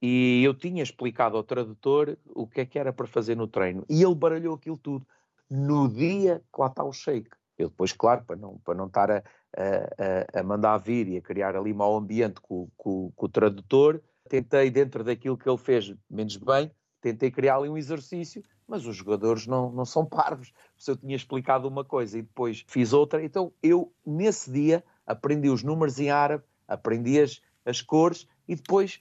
[0.00, 3.84] E eu tinha explicado ao tradutor o que é que era para fazer no treino.
[3.88, 5.06] E ele baralhou aquilo tudo.
[5.48, 7.30] No dia que lá está o shake.
[7.56, 9.22] Eu depois, claro, para não, para não estar a,
[9.56, 14.02] a, a mandar vir e a criar ali mau ambiente com, com, com o tradutor,
[14.28, 18.96] tentei, dentro daquilo que ele fez menos bem, tentei criar ali um exercício, mas os
[18.96, 20.52] jogadores não, não são parvos.
[20.76, 25.48] Se eu tinha explicado uma coisa e depois fiz outra, então eu, nesse dia, aprendi
[25.48, 29.00] os números em árabe, aprendi as, as cores e depois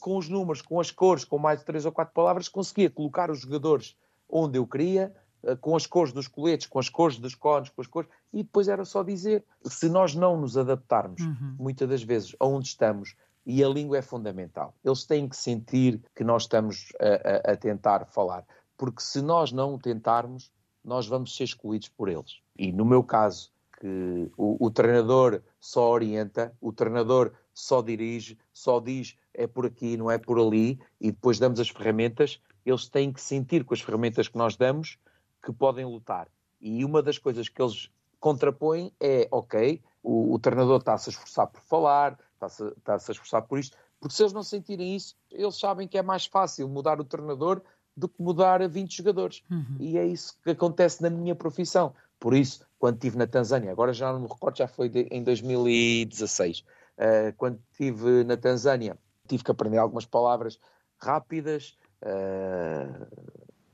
[0.00, 3.30] com os números, com as cores, com mais de três ou quatro palavras, conseguia colocar
[3.30, 3.96] os jogadores
[4.28, 7.80] onde eu queria, uh, com as cores dos coletes, com as cores dos cones, com
[7.80, 9.44] as cores, e depois era só dizer.
[9.64, 11.56] Se nós não nos adaptarmos, uhum.
[11.58, 13.14] muitas das vezes, aonde estamos,
[13.46, 17.56] e a língua é fundamental, eles têm que sentir que nós estamos a, a, a
[17.56, 18.44] tentar falar,
[18.76, 20.52] porque se nós não o tentarmos,
[20.84, 22.40] nós vamos ser excluídos por eles.
[22.56, 28.80] E no meu caso, que o, o treinador só orienta, o treinador só dirige, só
[28.80, 33.12] diz é por aqui, não é por ali, e depois damos as ferramentas, eles têm
[33.12, 34.98] que sentir com as ferramentas que nós damos
[35.42, 36.28] que podem lutar.
[36.60, 41.46] E uma das coisas que eles contrapõem é, ok, o, o treinador está-se a esforçar
[41.46, 45.58] por falar, está-se está a esforçar por isto, porque se eles não sentirem isso, eles
[45.58, 47.62] sabem que é mais fácil mudar o treinador
[47.96, 49.42] do que mudar 20 jogadores.
[49.50, 49.76] Uhum.
[49.78, 51.94] E é isso que acontece na minha profissão.
[52.18, 55.22] Por isso, quando estive na Tanzânia, agora já não me recordo, já foi de, em
[55.22, 56.64] 2016,
[57.00, 60.60] uh, eh, quando estive na Tanzânia, tive que aprender algumas palavras
[61.00, 63.06] rápidas, uh,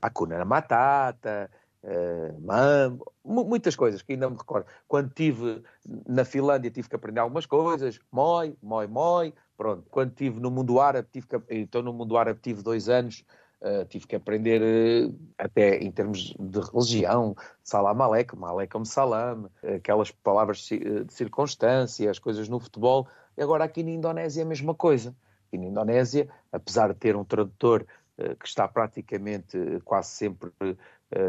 [0.01, 1.49] Hakuna Matata,
[1.83, 4.65] uh, Mambo, muitas coisas que ainda me recordo.
[4.87, 5.63] Quando estive
[6.07, 9.89] na Finlândia tive que aprender algumas coisas, Moi, Moi, Moi, pronto.
[9.89, 13.25] Quando estive no mundo árabe, tive que, então no mundo árabe tive dois anos,
[13.61, 20.11] uh, tive que aprender uh, até em termos de religião, Salam Aleikum, Aleikum Salam, aquelas
[20.11, 23.07] palavras de circunstância, as coisas no futebol.
[23.37, 25.15] Agora aqui na Indonésia é a mesma coisa
[25.47, 27.85] aqui na Indonésia, apesar de ter um tradutor
[28.17, 30.51] uh, que está praticamente quase sempre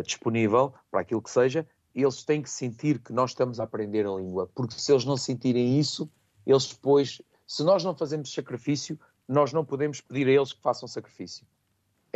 [0.04, 1.64] disponível para aquilo que seja,
[1.94, 5.16] eles têm que sentir que nós estamos a aprender a língua, porque se eles não
[5.16, 6.10] sentirem isso,
[6.44, 10.88] eles depois, se nós não fazemos sacrifício, nós não podemos pedir a eles que façam
[10.88, 11.46] sacrifício.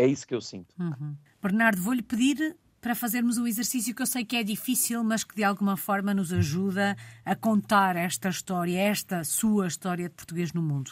[0.03, 0.75] É isso que eu sinto.
[0.81, 1.17] Uhum.
[1.41, 5.37] Bernardo, vou-lhe pedir para fazermos um exercício que eu sei que é difícil, mas que
[5.37, 10.61] de alguma forma nos ajuda a contar esta história, esta sua história de português no
[10.61, 10.91] mundo,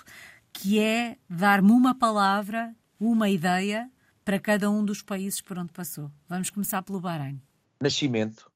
[0.52, 3.90] que é dar-me uma palavra, uma ideia
[4.24, 6.08] para cada um dos países por onde passou.
[6.28, 7.42] Vamos começar pelo Bahrein.
[7.80, 8.48] Nascimento.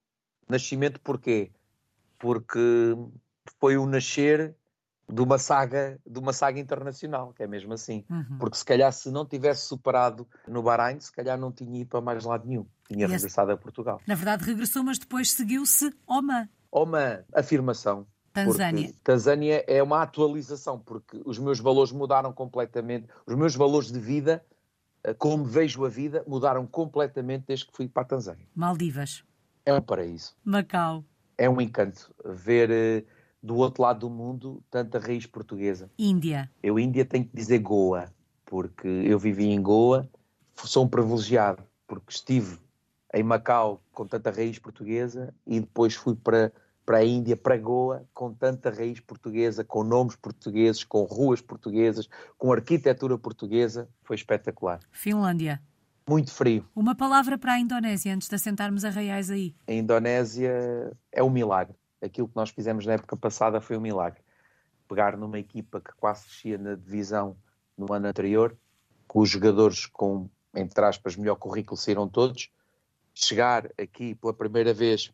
[0.49, 1.51] Nascimento porquê?
[2.17, 2.95] Porque
[3.59, 4.55] foi o nascer
[5.13, 8.05] de uma saga, de uma saga internacional, que é mesmo assim.
[8.09, 8.39] Uhum.
[8.39, 12.01] Porque se calhar se não tivesse superado no Bahrein, se calhar não tinha ido para
[12.01, 12.67] mais lado nenhum.
[12.89, 14.01] Tinha regressado a Portugal.
[14.07, 16.49] Na verdade regressou, mas depois seguiu-se Oman.
[16.71, 18.07] Oman, afirmação.
[18.33, 18.93] Tanzânia.
[19.05, 23.07] Tanzânia é uma atualização, porque os meus valores mudaram completamente.
[23.25, 24.45] Os meus valores de vida,
[25.05, 28.45] eh, como vejo a vida, mudaram completamente desde que fui para a Tanzânia.
[28.53, 29.23] Maldivas.
[29.65, 30.35] É um paraíso.
[30.45, 31.05] Macau.
[31.39, 33.05] É um encanto ver eh,
[33.45, 35.91] do outro lado do mundo tanta raiz portuguesa.
[35.99, 36.51] Índia.
[36.63, 38.11] Eu, Índia, tenho que dizer Goa,
[38.47, 40.09] porque eu vivi em Goa,
[40.57, 42.59] sou um privilegiado, porque estive
[43.13, 46.51] em Macau com tanta raiz portuguesa e depois fui para,
[46.87, 52.09] para a Índia, para Goa, com tanta raiz portuguesa, com nomes portugueses, com ruas portuguesas,
[52.39, 53.87] com arquitetura portuguesa.
[54.05, 54.81] Foi espetacular.
[54.91, 55.61] Finlândia.
[56.09, 56.67] Muito frio.
[56.75, 59.55] Uma palavra para a Indonésia, antes de assentarmos a reais aí.
[59.69, 64.21] A Indonésia é um milagre aquilo que nós fizemos na época passada foi um milagre.
[64.89, 67.37] Pegar numa equipa que quase descia na divisão
[67.77, 68.57] no ano anterior,
[69.07, 72.51] com os jogadores com, entre aspas, melhor currículo saíram todos,
[73.15, 75.13] chegar aqui pela primeira vez,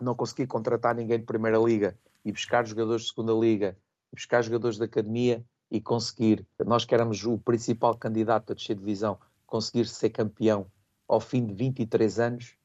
[0.00, 3.76] não conseguir contratar ninguém de Primeira Liga e buscar jogadores de Segunda Liga,
[4.12, 9.18] buscar jogadores da Academia e conseguir, nós que éramos o principal candidato a descer divisão,
[9.46, 10.66] conseguir ser campeão
[11.06, 12.56] ao fim de 23 anos,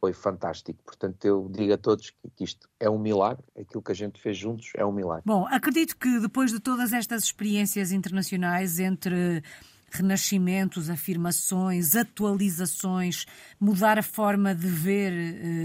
[0.00, 0.82] foi fantástico.
[0.84, 4.36] Portanto, eu digo a todos que, isto é um milagre, aquilo que a gente fez
[4.36, 5.22] juntos é um milagre.
[5.26, 9.42] Bom, acredito que depois de todas estas experiências internacionais entre
[9.90, 13.26] renascimentos, afirmações, atualizações,
[13.58, 15.12] mudar a forma de ver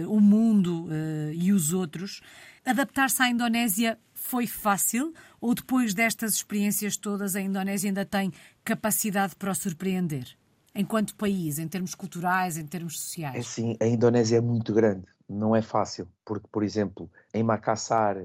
[0.04, 2.22] uh, o mundo uh, e os outros,
[2.66, 9.36] adaptar-se à Indonésia foi fácil ou depois destas experiências todas a Indonésia ainda tem capacidade
[9.36, 10.36] para o surpreender?
[10.76, 13.36] Enquanto país, em termos culturais, em termos sociais?
[13.36, 18.18] É sim, a Indonésia é muito grande, não é fácil, porque, por exemplo, em Makassar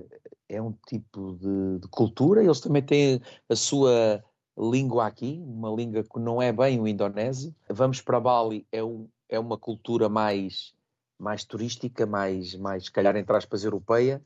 [0.48, 4.22] é um tipo de, de cultura, eles também têm a sua
[4.58, 7.54] língua aqui, uma língua que não é bem o indonésio.
[7.68, 10.74] Vamos para Bali, é, um, é uma cultura mais,
[11.18, 14.22] mais turística, mais, mais, se calhar, entre aspas, europeia.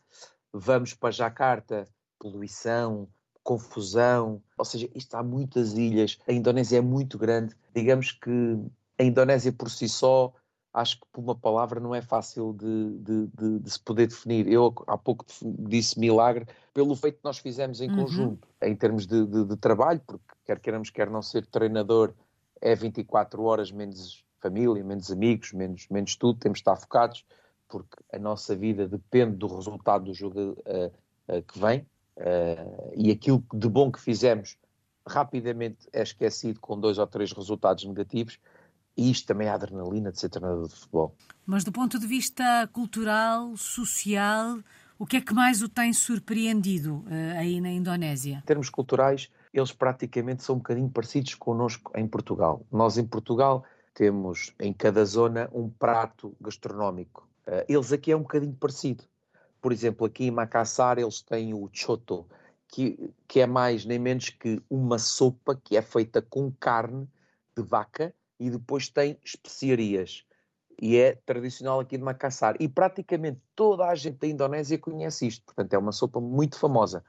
[0.53, 1.87] Vamos para Jacarta,
[2.19, 3.09] poluição,
[3.45, 8.59] confusão, ou seja, isto há muitas ilhas, a Indonésia é muito grande, digamos que
[8.99, 10.33] a Indonésia por si só,
[10.73, 14.49] acho que por uma palavra não é fácil de, de, de, de se poder definir.
[14.49, 17.97] Eu há pouco disse milagre pelo feito que nós fizemos em uhum.
[17.97, 22.13] conjunto, em termos de, trabalho, porque quer queiramos, quer não ser treinador,
[22.61, 27.25] é 24 horas menos família, menos amigos, menos, menos tudo, temos de estar focados,
[27.69, 30.93] porque a nossa vida depende do resultado do jogo uh,
[31.29, 31.87] uh, que vem.
[32.17, 34.57] Uh, e aquilo de bom que fizemos
[35.07, 38.39] rapidamente é esquecido com dois ou três resultados negativos.
[38.97, 41.17] E isto também é a adrenalina de ser treinador de futebol.
[41.45, 44.59] Mas do ponto de vista cultural, social,
[44.97, 48.39] o que é que mais o tem surpreendido uh, aí na Indonésia?
[48.39, 52.65] Em termos culturais, eles praticamente são um bocadinho parecidos connosco em Portugal.
[52.71, 57.29] Nós em Portugal temos em cada zona um prato gastronómico.
[57.47, 59.05] Uh, eles aqui é um bocadinho parecido.
[59.65, 62.27] Por exemplo, aqui em Macassar eles têm o choto,
[62.69, 67.09] que, que é mais nem menos que uma sopa que é feita com carne
[67.57, 70.27] de vaca e depois tem especiarias.
[70.79, 72.57] E é tradicional aqui de Macassar.
[72.61, 75.47] E praticamente toda a gente da Indonésia conhece isto.
[75.47, 77.03] Portanto, é uma sopa muito famosa.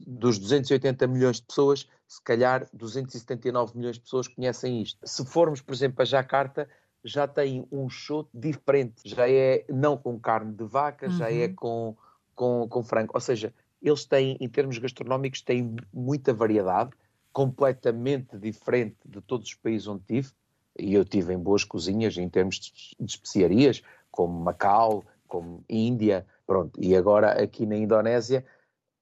[0.00, 4.98] Dos 280 milhões de pessoas, se calhar 279 milhões de pessoas conhecem isto.
[5.06, 6.68] Se formos, por exemplo, a Jacarta,
[7.04, 11.12] já tem um show diferente, já é não com carne de vaca, uhum.
[11.12, 11.54] já é uhum.
[11.54, 11.96] com,
[12.34, 13.12] com, com frango.
[13.14, 16.90] Ou seja, eles têm, em termos gastronómicos, têm muita variedade,
[17.32, 20.30] completamente diferente de todos os países onde tive.
[20.78, 26.26] E eu tive em boas cozinhas em termos de, de especiarias, como Macau, como Índia,
[26.46, 26.78] pronto.
[26.82, 28.44] E agora aqui na Indonésia,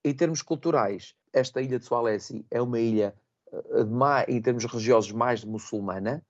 [0.05, 3.15] em termos culturais, esta ilha de Sulawesi é uma ilha,
[3.53, 6.23] eh, em termos religiosos, mais muçulmana,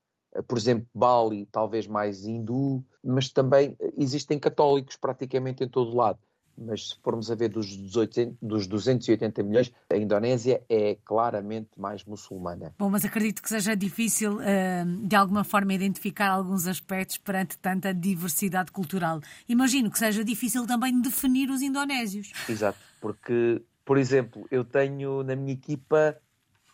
[0.46, 5.96] por exemplo, Bali, talvez mais hindu, mas também eh, existem católicos praticamente em todo o
[5.96, 6.18] lado.
[6.60, 12.04] Mas se formos a ver dos, 18, dos 280 milhões, a Indonésia é claramente mais
[12.04, 12.74] muçulmana.
[12.76, 17.94] Bom, mas acredito que seja difícil, uh, de alguma forma, identificar alguns aspectos perante tanta
[17.94, 19.20] diversidade cultural.
[19.48, 22.32] Imagino que seja difícil também definir os indonésios.
[22.48, 26.16] Exato, porque, por exemplo, eu tenho na minha equipa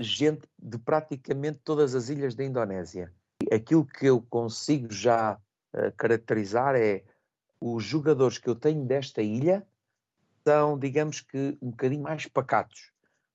[0.01, 3.12] gente de praticamente todas as ilhas da Indonésia
[3.53, 5.39] aquilo que eu consigo já
[5.75, 7.03] uh, caracterizar é
[7.61, 9.67] os jogadores que eu tenho desta ilha
[10.47, 12.93] são, digamos que, um bocadinho mais pacatos.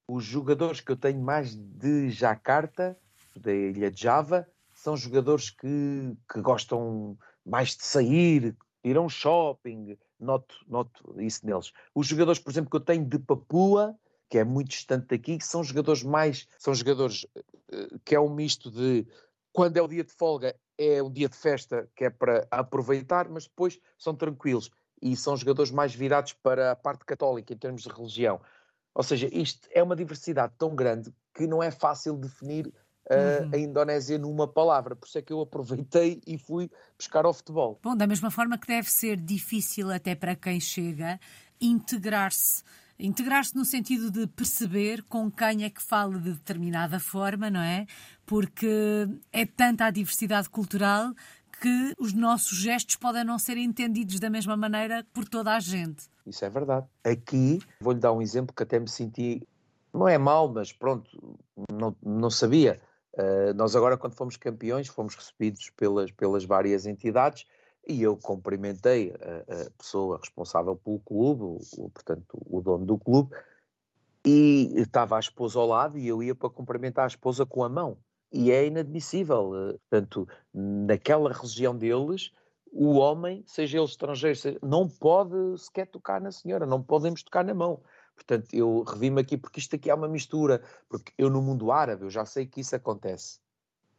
[0.07, 2.97] Os jogadores que eu tenho mais de Jakarta,
[3.35, 9.09] da ilha de Java, são jogadores que, que gostam mais de sair, ir a um
[9.09, 11.71] shopping, noto, noto isso neles.
[11.93, 13.95] Os jogadores, por exemplo, que eu tenho de Papua,
[14.29, 17.25] que é muito distante daqui, são jogadores mais, são jogadores
[17.71, 19.07] eh, que é um misto de
[19.51, 23.27] quando é o dia de folga é um dia de festa que é para aproveitar,
[23.27, 27.83] mas depois são tranquilos e são jogadores mais virados para a parte católica em termos
[27.83, 28.39] de religião.
[28.93, 33.51] Ou seja, isto é uma diversidade tão grande que não é fácil definir uh, uhum.
[33.53, 34.95] a Indonésia numa palavra.
[34.95, 37.79] Por isso é que eu aproveitei e fui buscar ao futebol.
[37.81, 41.19] Bom, da mesma forma que deve ser difícil até para quem chega
[41.61, 42.63] integrar-se
[42.99, 47.85] Integrar-se no sentido de perceber com quem é que fala de determinada forma, não é?
[48.25, 51.13] Porque é tanta a diversidade cultural
[51.61, 56.09] que os nossos gestos podem não ser entendidos da mesma maneira por toda a gente.
[56.25, 56.87] Isso é verdade.
[57.03, 59.47] Aqui, vou-lhe dar um exemplo que até me senti,
[59.93, 61.09] não é mal, mas pronto,
[61.71, 62.81] não, não sabia.
[63.13, 67.45] Uh, nós agora, quando fomos campeões, fomos recebidos pelas, pelas várias entidades
[67.89, 73.35] e eu cumprimentei a, a pessoa responsável pelo clube, o, portanto, o dono do clube,
[74.23, 77.69] e estava a esposa ao lado e eu ia para cumprimentar a esposa com a
[77.69, 77.97] mão.
[78.31, 79.55] E é inadmissível.
[79.55, 82.31] Eh, portanto, naquela região deles,
[82.71, 87.43] o homem, seja ele estrangeiro, seja, não pode sequer tocar na senhora, não podemos tocar
[87.43, 87.81] na mão.
[88.13, 92.03] Portanto, eu revi-me aqui porque isto aqui é uma mistura, porque eu no mundo árabe
[92.03, 93.39] eu já sei que isso acontece.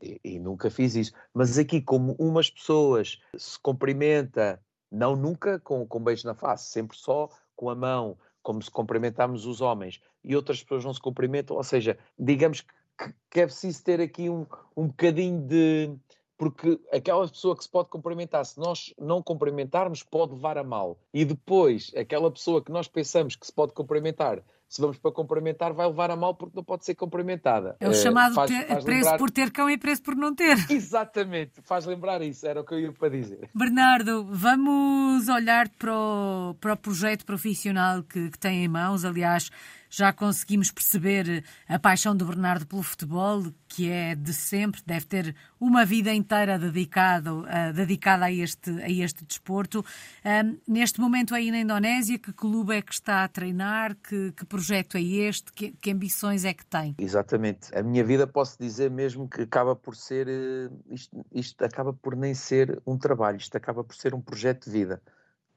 [0.02, 1.12] E, nunca fiz isso.
[1.34, 4.60] Mas aqui, como umas pessoas se cumprimenta,
[4.90, 9.44] não nunca com, com beijo na face, sempre só com a mão, como se cumprimentamos
[9.46, 13.84] os homens, e outras pessoas não se cumprimentam, ou seja, digamos que, que é preciso
[13.84, 15.94] ter aqui um, um bocadinho de.
[16.38, 20.98] Porque aquela pessoa que se pode cumprimentar, se nós não cumprimentarmos, pode levar a mal.
[21.12, 25.72] E depois, aquela pessoa que nós pensamos que se pode cumprimentar, se vamos para cumprimentar,
[25.72, 27.76] vai levar a mal porque não pode ser cumprimentada.
[27.80, 29.18] É o chamado faz, ter, faz preço lembrar...
[29.18, 30.56] por ter cão e preço por não ter.
[30.70, 33.50] Exatamente, faz lembrar isso, era o que eu ia para dizer.
[33.52, 39.04] Bernardo, vamos olhar para o, para o projeto profissional que, que tem em mãos.
[39.04, 39.50] Aliás,
[39.90, 45.34] já conseguimos perceber a paixão do Bernardo pelo futebol, que é de sempre, deve ter
[45.58, 49.84] uma vida inteira dedicado, uh, dedicada a este, a este desporto.
[50.24, 53.96] Um, neste momento aí na Indonésia, que clube é que está a treinar?
[53.96, 55.52] Que, que projeto é este?
[55.52, 56.94] Que, que, ambições é que tem?
[56.98, 57.74] Exatamente.
[57.76, 62.14] A minha vida posso dizer mesmo que acaba por ser, eh, isto, isto acaba por
[62.14, 65.02] nem ser um trabalho, isto acaba por ser um projeto de vida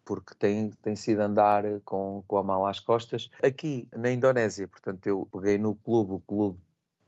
[0.06, 3.30] porque tem, tem sido andar com, com a mala às costas.
[3.42, 6.60] Aqui na Indonésia, portanto, eu peguei no clube, o clube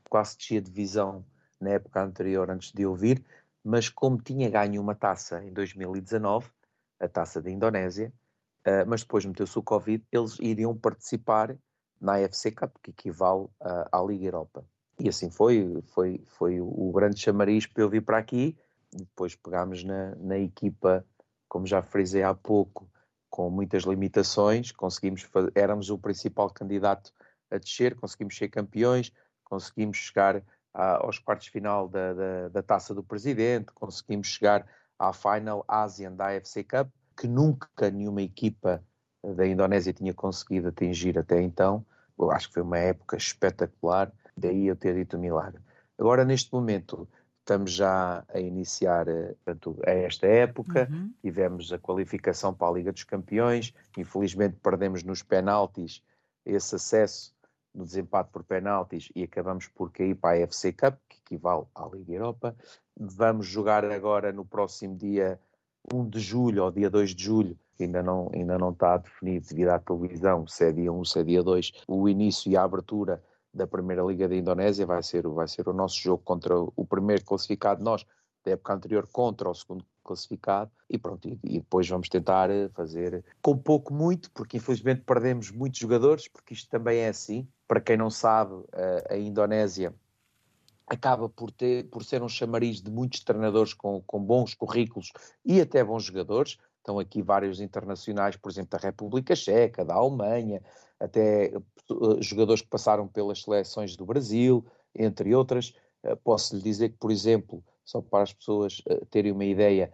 [0.08, 1.22] quase tinha divisão
[1.60, 3.22] na época anterior, antes de eu vir,
[3.62, 6.48] mas como tinha ganho uma taça em 2019,
[6.98, 8.10] a taça da Indonésia,
[8.66, 11.54] uh, mas depois meteu-se o Covid, eles iriam participar
[12.00, 14.64] na AFC Cup, que equivale uh, à Liga Europa.
[14.98, 18.56] E assim foi, foi, foi o grande chamariz para eu vir para aqui,
[18.92, 21.04] depois pegámos na, na equipa
[21.48, 22.88] como já frisei há pouco,
[23.30, 27.12] com muitas limitações, conseguimos fazer, éramos o principal candidato
[27.50, 29.12] a descer, conseguimos ser campeões,
[29.44, 34.66] conseguimos chegar a, aos quartos de final da, da, da, Taça do Presidente, conseguimos chegar
[34.98, 38.82] à Final Asian da AFC Cup, que nunca nenhuma equipa
[39.22, 41.84] da Indonésia tinha conseguido atingir até então.
[42.18, 45.60] Eu acho que foi uma época espetacular, daí eu ter dito milagre.
[45.98, 47.08] Agora, neste momento,
[47.40, 51.12] estamos já a iniciar eh, portanto, a esta época, uhum.
[51.22, 56.02] tivemos a qualificação para a Liga dos Campeões, infelizmente perdemos nos penaltis
[56.44, 57.34] esse acesso
[57.74, 61.86] no desempate por penaltis e acabamos por cair para a FC Cup, que equivale à
[61.86, 62.56] Liga Europa.
[62.98, 65.38] Vamos jogar agora no próximo dia
[65.92, 69.46] 1 de julho ou dia 2 de julho, que ainda não, ainda não está definido
[69.48, 72.62] devido à televisão, se é dia 1, se é dia 2, o início e a
[72.62, 76.86] abertura da Primeira Liga da Indonésia, vai ser, vai ser o nosso jogo contra o
[76.86, 78.04] primeiro classificado, nós,
[78.44, 82.68] da época anterior, contra o segundo classificado, e pronto, e, e depois vamos tentar eh,
[82.68, 87.80] fazer com pouco muito, porque infelizmente perdemos muitos jogadores, porque isto também é assim, para
[87.80, 89.92] quem não sabe, a, a Indonésia
[90.86, 95.12] acaba por, ter, por ser um chamariz de muitos treinadores com, com bons currículos
[95.44, 100.62] e até bons jogadores, Estão aqui vários internacionais, por exemplo, da República Checa, da Alemanha,
[101.00, 101.60] até eh,
[102.20, 104.64] jogadores que passaram pelas seleções do Brasil,
[104.94, 105.74] entre outras.
[106.04, 109.92] Eh, posso lhe dizer que, por exemplo, só para as pessoas eh, terem uma ideia,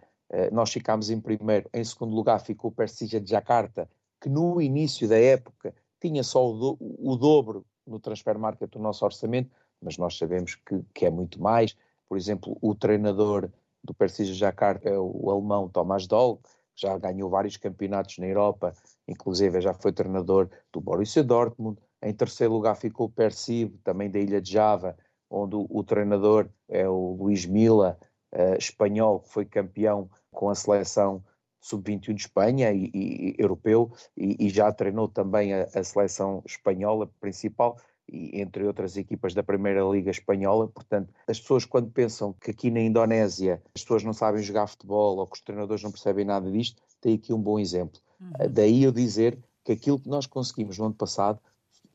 [0.51, 3.87] nós ficámos em primeiro, em segundo lugar ficou o Persija de Jakarta,
[4.19, 8.79] que no início da época tinha só o, do, o dobro no transfer market do
[8.79, 9.51] nosso orçamento,
[9.83, 11.75] mas nós sabemos que, que, é muito mais.
[12.07, 13.49] Por exemplo, o treinador
[13.83, 16.37] do Persija Jakarta é o alemão Thomas Doll,
[16.75, 18.73] que já ganhou vários campeonatos na Europa,
[19.07, 21.79] inclusive já foi treinador do Borussia Dortmund.
[22.01, 24.95] Em terceiro lugar ficou o Persiv, também da Ilha de Java,
[25.29, 27.97] onde o, o treinador é o Luís Mila,
[28.33, 31.23] uh, espanhol, que foi campeão com a seleção
[31.61, 37.09] sub-21 de Espanha e, e europeu, e, e, já treinou também a, a seleção espanhola
[37.21, 37.77] principal
[38.07, 40.67] e entre outras equipas da Primeira Liga Espanhola.
[40.67, 45.17] Portanto, as pessoas quando pensam que aqui na Indonésia as pessoas não sabem jogar futebol
[45.17, 47.99] ou que os treinadores não percebem nada disto, tem aqui um bom exemplo.
[48.19, 48.49] Uhum.
[48.51, 51.39] Daí eu dizer que aquilo que nós conseguimos no ano passado,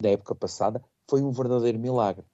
[0.00, 2.24] da época passada, foi um verdadeiro milagre,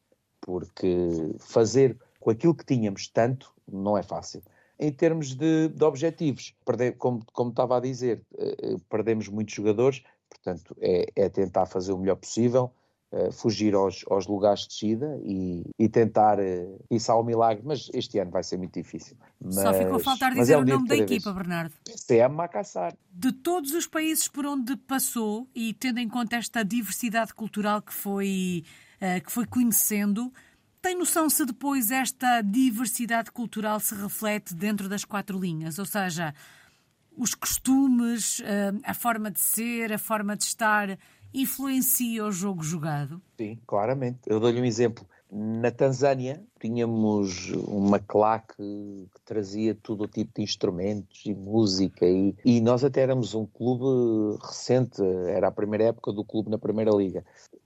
[0.41, 4.43] porque fazer com aquilo que tínhamos tanto não é fácil.
[4.79, 6.55] Em termos de, de objetivos,
[6.99, 11.93] como, como, estava a dizer, eh, eh, perdemos muitos jogadores, portanto, é, é tentar fazer
[11.93, 12.72] o melhor possível,
[13.15, 17.89] Uh, fugir aos, aos, lugares de descida e, e tentar uh, isso ao milagre, mas
[17.95, 19.17] este ano vai ser muito difícil.
[19.41, 21.47] Mas, Só ficou a faltar dizer é um o nome da equipa, vez.
[21.47, 21.75] Bernardo.
[21.85, 22.97] PCM Macassar.
[23.12, 27.95] De todos os países por onde passou e tendo em conta esta diversidade cultural que
[27.95, 28.65] foi,
[29.01, 30.33] uh, que foi conhecendo,
[30.83, 35.79] tem noção se depois esta diversidade cultural se reflete dentro das quatro linhas?
[35.79, 36.35] Ou seja,
[37.17, 40.99] os costumes, eh, a forma de ser, a forma de estar,
[41.35, 43.20] influencia o jogo jogado?
[43.37, 44.20] Sim, claramente.
[44.26, 45.05] Eu dou-lhe um exemplo.
[45.30, 52.37] Na Tanzânia tínhamos uma claque que trazia todo o tipo de instrumentos e música e,
[52.45, 56.93] e, nós até éramos um clube recente, era a primeira época do clube na Primeira
[56.93, 57.24] Liga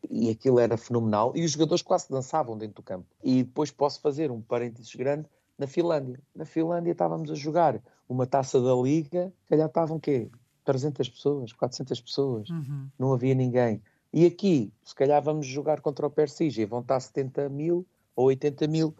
[0.08, 3.06] e aquilo era fenomenal e os jogadores quase dançavam dentro do campo.
[3.22, 5.26] E depois posso fazer um parênteses grande
[5.58, 6.18] na Finlândia.
[6.34, 10.30] Na Finlândia estávamos a jogar uma taça da Liga, calhar estavam quê?
[10.68, 12.88] 300 pessoas, 400 pessoas, uhum.
[12.98, 13.82] não havia ninguém.
[14.12, 18.26] E aqui, se calhar vamos jogar contra o Persija e vão estar 70 mil ou
[18.26, 18.94] 80 mil.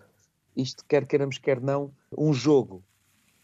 [0.56, 2.82] Isto, quer queiramos, quer não, um jogo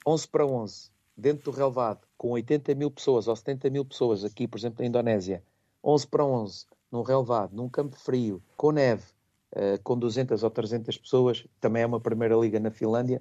[0.06, 4.48] 11 para 11, dentro do relevado, com 80 mil pessoas ou 70 mil pessoas, aqui,
[4.48, 5.42] por exemplo, na Indonésia,
[5.84, 9.04] 11 para 11, num relevado, num campo frio, com neve,
[9.52, 13.20] uh, com 200 ou 300 pessoas, também é uma primeira liga na Finlândia,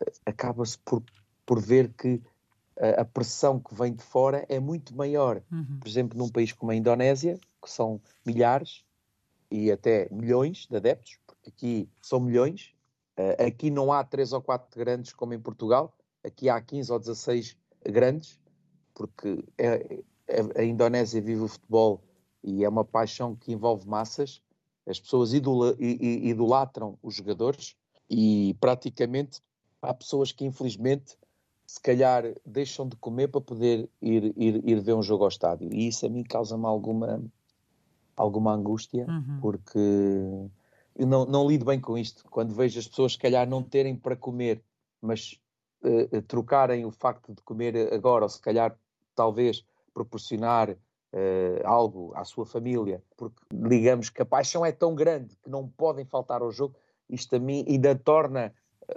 [0.00, 1.02] uh, acaba-se por,
[1.44, 2.22] por ver que
[2.98, 5.42] a pressão que vem de fora é muito maior.
[5.50, 5.78] Uhum.
[5.80, 8.84] Por exemplo, num país como a Indonésia, que são milhares
[9.50, 12.72] e até milhões de adeptos, porque aqui são milhões,
[13.18, 16.98] uh, aqui não há três ou quatro grandes como em Portugal, aqui há 15 ou
[16.98, 18.38] 16 grandes,
[18.94, 22.02] porque é, é, a Indonésia vive o futebol
[22.42, 24.40] e é uma paixão que envolve massas,
[24.86, 27.76] as pessoas idola, idolatram os jogadores
[28.08, 29.42] e praticamente
[29.82, 31.17] há pessoas que infelizmente
[31.68, 35.68] se calhar deixam de comer para poder ir, ir, ir ver um jogo ao estádio.
[35.70, 37.22] E isso a mim causa-me alguma,
[38.16, 39.38] alguma angústia, uhum.
[39.42, 39.78] porque
[40.96, 42.24] eu não, não lido bem com isto.
[42.30, 44.62] Quando vejo as pessoas, se calhar, não terem para comer,
[44.98, 45.38] mas
[45.82, 48.74] uh, trocarem o facto de comer agora, ou se calhar,
[49.14, 49.62] talvez,
[49.92, 55.50] proporcionar uh, algo à sua família, porque digamos que a paixão é tão grande que
[55.50, 56.76] não podem faltar ao jogo,
[57.10, 58.54] isto a mim ainda torna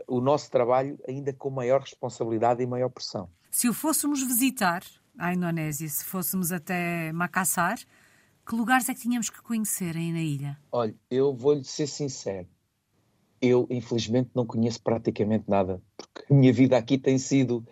[0.07, 3.29] o nosso trabalho ainda com maior responsabilidade e maior pressão.
[3.49, 4.83] Se o fôssemos visitar
[5.17, 7.79] à Indonésia, se fôssemos até Macassar,
[8.45, 10.57] que lugares é que tínhamos que conhecer aí na ilha?
[10.71, 12.47] Olha, eu vou-lhe ser sincero.
[13.41, 17.65] Eu, infelizmente, não conheço praticamente nada, porque a minha vida aqui tem sido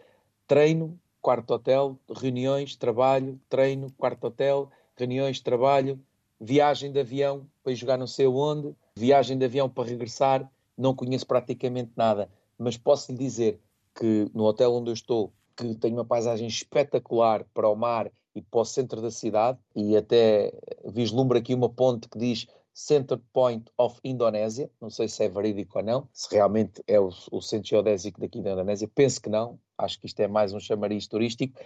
[0.47, 5.99] treino, quarto hotel, reuniões, trabalho, treino, quarto hotel, reuniões, trabalho,
[6.39, 10.49] viagem de avião para jogar não sei onde, viagem de avião para regressar
[10.79, 13.59] não conheço praticamente nada, mas posso lhe dizer
[13.93, 18.41] que no hotel onde eu estou, que tem uma paisagem espetacular para o mar e
[18.41, 20.53] para o centro da cidade, e até
[20.85, 25.79] vislumbra aqui uma ponte que diz Center Point of Indonésia, não sei se é verídico
[25.79, 29.59] ou não, se realmente é o, o centro geodésico daqui da Indonésia, penso que não,
[29.77, 31.59] acho que isto é mais um chamariz turístico.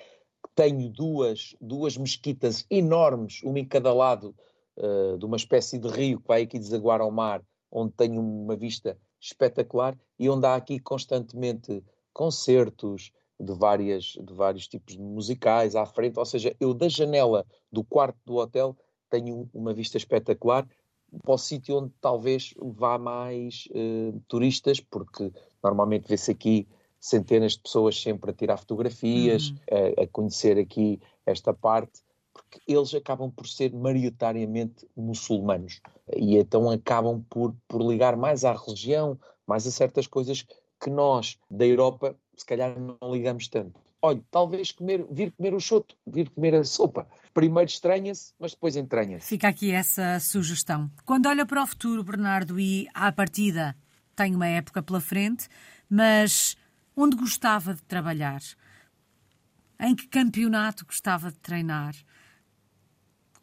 [0.55, 4.35] Tenho duas, duas mesquitas enormes, uma em cada lado
[4.77, 7.43] uh, de uma espécie de rio que vai aqui desaguar ao mar,
[7.73, 14.67] onde tenho uma vista espetacular e onde há aqui constantemente concertos de, várias, de vários
[14.67, 18.77] tipos de musicais à frente, ou seja, eu da janela do quarto do hotel
[19.09, 20.67] tenho uma vista espetacular
[21.23, 25.31] para o sítio onde talvez vá mais uh, turistas, porque
[25.63, 26.67] normalmente vê-se aqui
[26.99, 29.57] centenas de pessoas sempre a tirar fotografias, uhum.
[29.97, 32.01] a, a, conhecer aqui esta parte,
[32.33, 35.81] porque eles acabam por ser maioritariamente muçulmanos
[36.11, 40.45] e então acabam por, por ligar mais à religião, mais a certas coisas
[40.81, 43.79] que nós da Europa se calhar não ligamos tanto.
[44.01, 47.07] Olha, talvez comer, vir comer o choto, vir comer a sopa.
[47.33, 49.27] Primeiro estranha-se, mas depois entranha-se.
[49.27, 50.91] Fica aqui essa sugestão.
[51.05, 53.75] Quando olha para o futuro, Bernardo, e à partida
[54.13, 55.47] tem uma época pela frente,
[55.89, 56.57] mas
[56.95, 58.41] Onde gostava de trabalhar?
[59.79, 61.95] Em que campeonato gostava de treinar?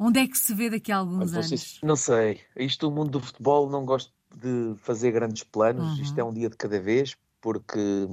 [0.02, 1.80] Onde é que se vê daqui a alguns não anos?
[1.82, 2.40] Não sei.
[2.56, 5.98] Isto, o mundo do futebol, não gosto de fazer grandes planos.
[5.98, 6.02] Uhum.
[6.02, 8.08] Isto é um dia de cada vez, porque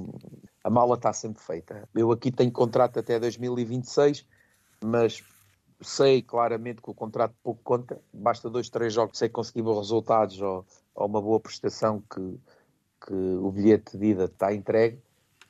[0.62, 1.88] a mala está sempre feita.
[1.94, 4.26] Eu aqui tenho contrato até 2026,
[4.84, 5.24] mas
[5.80, 7.98] sei claramente que o contrato pouco conta.
[8.12, 12.38] Basta dois, três jogos sei conseguir bons resultados ou, ou uma boa prestação que,
[13.06, 15.00] que o bilhete de ida está entregue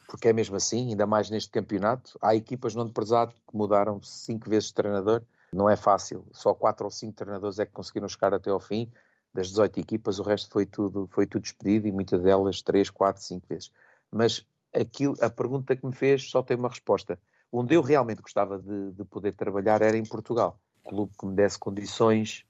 [0.09, 2.18] porque é mesmo assim, ainda mais neste campeonato.
[2.22, 5.22] Há equipas no ano passado que mudaram cinco vezes de treinador,
[5.53, 6.26] não é fácil.
[6.32, 8.90] Só quatro ou cinco treinadores é que conseguiram chegar até ao fim.
[9.32, 13.22] Das 18 equipas, o resto foi tudo, foi tudo despedido e muitas delas três, quatro,
[13.22, 13.70] cinco vezes.
[14.11, 17.18] Mas aquilo, a pergunta que me fez só tem uma resposta.
[17.53, 20.59] Onde eu realmente gostava de, de poder trabalhar era em Portugal.
[20.84, 22.44] clube que me desse condições.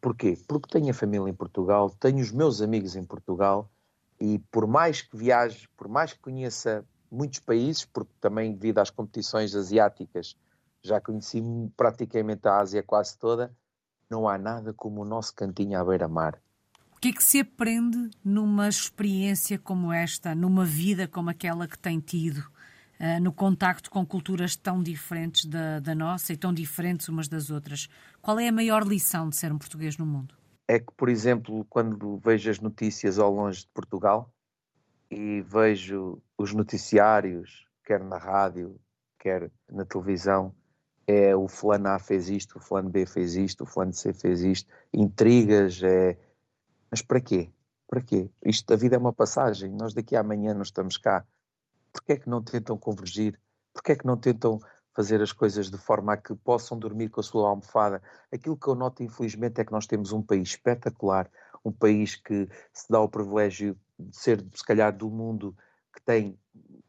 [0.00, 0.38] Porquê?
[0.46, 3.70] Porque tenho a família em Portugal, tenho os meus amigos em Portugal
[4.20, 8.90] e por mais que viaje, por mais que conheça muitos países, porque também devido às
[8.90, 10.36] competições asiáticas
[10.82, 11.42] já conheci
[11.76, 13.54] praticamente a Ásia quase toda,
[14.10, 16.40] não há nada como o nosso cantinho à beira-mar.
[16.96, 21.78] O que é que se aprende numa experiência como esta, numa vida como aquela que
[21.78, 27.08] tem tido, uh, no contacto com culturas tão diferentes da, da nossa e tão diferentes
[27.08, 27.88] umas das outras?
[28.20, 30.34] Qual é a maior lição de ser um português no mundo?
[30.66, 34.32] É que, por exemplo, quando vejo as notícias ao longe de Portugal,
[35.10, 38.78] e vejo os noticiários, quer na rádio,
[39.18, 40.54] quer na televisão,
[41.08, 44.42] é o fulano A fez isto, o fulano B fez isto, o fulano C fez
[44.42, 46.18] isto, intrigas, é...
[46.90, 47.50] Mas para quê?
[47.88, 48.28] Para quê?
[48.44, 51.24] Isto, a vida é uma passagem, nós daqui a amanhã não estamos cá.
[51.90, 53.40] Porquê é que não tentam convergir?
[53.72, 54.60] Porquê é que não tentam
[54.94, 58.02] fazer as coisas de forma a que possam dormir com a sua almofada?
[58.30, 61.30] Aquilo que eu noto, infelizmente, é que nós temos um país espetacular,
[61.64, 65.56] um país que se dá o privilégio de ser, se calhar, do mundo
[65.94, 66.38] que tem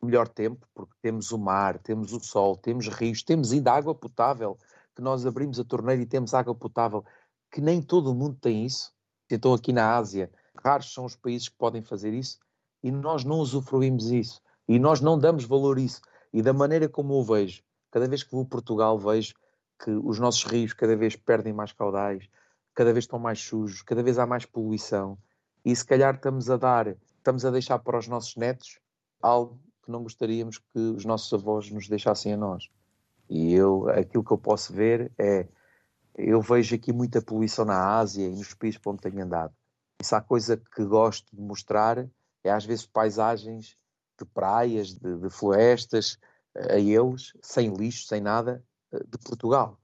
[0.06, 4.58] melhor tempo, porque temos o mar, temos o sol, temos rios, temos ainda água potável,
[4.96, 7.04] que nós abrimos a torneira e temos água potável,
[7.52, 8.92] que nem todo o mundo tem isso.
[9.30, 12.40] Então, aqui na Ásia, raros são os países que podem fazer isso
[12.82, 16.02] e nós não usufruímos isso e nós não damos valor a isso.
[16.32, 19.34] E da maneira como eu vejo, cada vez que vou a Portugal, vejo
[19.84, 22.30] que os nossos rios cada vez perdem mais caudais,
[22.74, 25.18] cada vez estão mais sujos, cada vez há mais poluição
[25.64, 26.88] e se calhar estamos a dar,
[27.18, 28.80] estamos a deixar para os nossos netos
[29.22, 29.60] algo
[29.90, 32.70] que não gostaríamos que os nossos avós nos deixassem a nós.
[33.28, 35.48] E eu, aquilo que eu posso ver é,
[36.16, 39.54] eu vejo aqui muita poluição na Ásia e nos países onde tenho andado.
[40.02, 42.08] Se há coisa que gosto de mostrar
[42.44, 43.76] é às vezes paisagens
[44.18, 46.20] de praias, de, de florestas,
[46.56, 49.78] a eles, sem lixo, sem nada, de Portugal.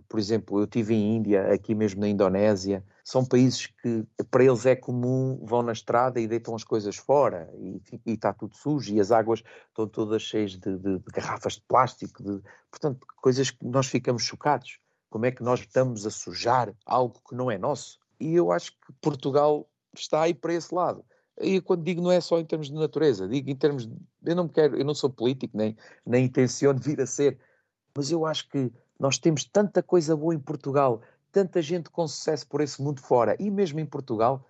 [0.00, 4.64] Por exemplo, eu estive em Índia, aqui mesmo na Indonésia, são países que para eles
[4.64, 9.00] é comum, vão na estrada e deitam as coisas fora e está tudo sujo e
[9.00, 12.40] as águas estão todas cheias de, de, de garrafas de plástico, de,
[12.70, 14.78] portanto, coisas que nós ficamos chocados.
[15.10, 17.98] Como é que nós estamos a sujar algo que não é nosso?
[18.18, 21.04] E eu acho que Portugal está aí para esse lado.
[21.40, 24.36] E quando digo não é só em termos de natureza, digo em termos de, eu
[24.36, 25.76] não quero, eu não sou político nem
[26.06, 27.38] nem intenciono vir a ser,
[27.96, 28.70] mas eu acho que
[29.02, 33.34] nós temos tanta coisa boa em Portugal, tanta gente com sucesso por esse mundo fora
[33.40, 34.46] e mesmo em Portugal,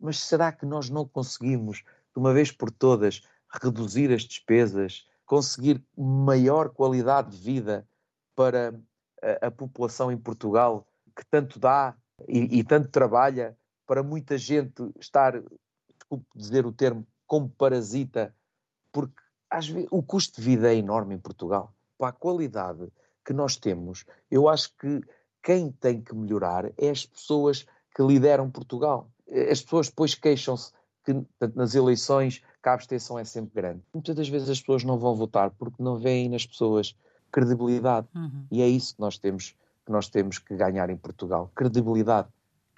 [0.00, 5.80] mas será que nós não conseguimos, de uma vez por todas, reduzir as despesas, conseguir
[5.96, 7.86] maior qualidade de vida
[8.34, 8.74] para
[9.22, 10.84] a, a população em Portugal,
[11.16, 11.94] que tanto dá
[12.26, 15.40] e, e, tanto trabalha, para muita gente estar,
[16.00, 18.34] desculpe dizer o termo, como parasita,
[18.90, 19.22] porque
[19.68, 21.72] vezes, o custo de vida é enorme em Portugal.
[21.96, 22.88] Para a qualidade
[23.24, 25.00] que nós temos, eu acho que
[25.42, 29.08] quem tem que melhorar é as pessoas que lideram Portugal.
[29.50, 30.72] As pessoas depois queixam-se
[31.04, 33.82] que portanto, nas eleições que a abstenção é sempre grande.
[33.92, 36.96] Muitas das vezes as pessoas não vão votar porque não veem nas pessoas
[37.30, 38.06] credibilidade.
[38.14, 38.46] Uhum.
[38.50, 39.54] E é isso que nós temos
[39.84, 42.28] que nós temos que ganhar em Portugal, credibilidade,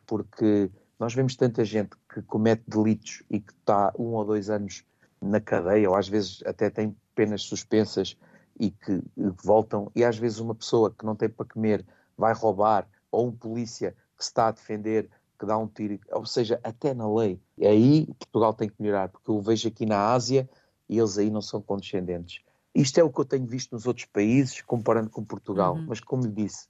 [0.04, 0.68] porque
[0.98, 4.84] nós vemos tanta gente que comete delitos e que está um ou dois anos
[5.22, 8.16] na cadeia, ou às vezes até tem penas suspensas
[8.58, 9.02] e que
[9.42, 11.84] voltam, e às vezes uma pessoa que não tem para comer
[12.16, 16.24] vai roubar, ou um polícia que se está a defender que dá um tiro, ou
[16.24, 17.38] seja, até na lei.
[17.58, 20.48] E aí Portugal tem que melhorar, porque eu vejo aqui na Ásia
[20.88, 22.40] e eles aí não são condescendentes.
[22.74, 25.74] Isto é o que eu tenho visto nos outros países, comparando com Portugal.
[25.74, 25.86] Uhum.
[25.88, 26.68] Mas, como lhe disse,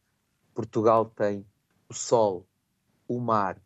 [0.54, 1.44] Portugal tem
[1.88, 2.46] o sol,
[3.08, 3.60] o mar,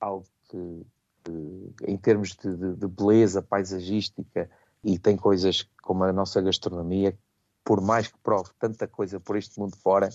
[0.00, 0.86] algo que,
[1.24, 4.48] que em termos de, de, de beleza paisagística,
[4.82, 7.16] e tem coisas como a nossa gastronomia
[7.64, 10.08] por mais que prove tanta coisa por este mundo fora,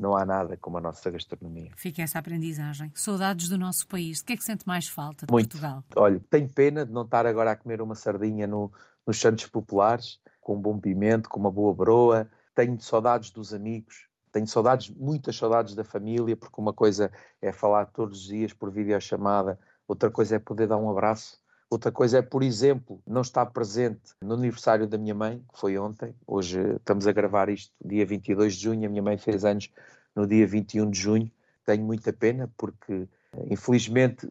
[0.00, 1.70] não há nada como a nossa gastronomia.
[1.76, 2.90] Fica essa aprendizagem.
[2.94, 4.20] Saudades do nosso país.
[4.20, 5.50] O que é que sente mais falta de Muito.
[5.50, 5.84] Portugal?
[5.94, 8.72] Olha, tenho pena de não estar agora a comer uma sardinha no,
[9.06, 12.28] nos Santos Populares, com um bom pimento, com uma boa broa.
[12.54, 17.86] Tenho saudades dos amigos, tenho saudades, muitas saudades da família, porque uma coisa é falar
[17.86, 21.38] todos os dias por videochamada, outra coisa é poder dar um abraço,
[21.72, 25.78] outra coisa é, por exemplo, não estar presente no aniversário da minha mãe, que foi
[25.78, 26.14] ontem.
[26.26, 29.70] Hoje estamos a gravar isto dia 22 de junho, a minha mãe fez anos
[30.14, 31.30] no dia 21 de junho.
[31.64, 33.08] Tenho muita pena porque,
[33.50, 34.28] infelizmente,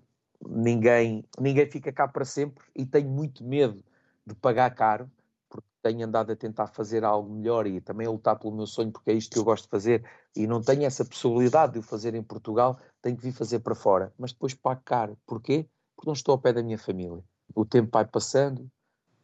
[0.48, 3.84] ninguém, ninguém fica cá para sempre e tenho muito medo
[4.26, 5.10] de pagar caro,
[5.50, 8.92] porque tenho andado a tentar fazer algo melhor e também a lutar pelo meu sonho,
[8.92, 11.82] porque é isto que eu gosto de fazer e não tenho essa possibilidade de o
[11.82, 14.14] fazer em Portugal, tenho que vir fazer para fora.
[14.18, 15.18] Mas depois pago caro.
[15.26, 15.68] Porquê?
[15.96, 17.24] Porque não estou ao pé da minha família.
[17.56, 18.70] O tempo vai passando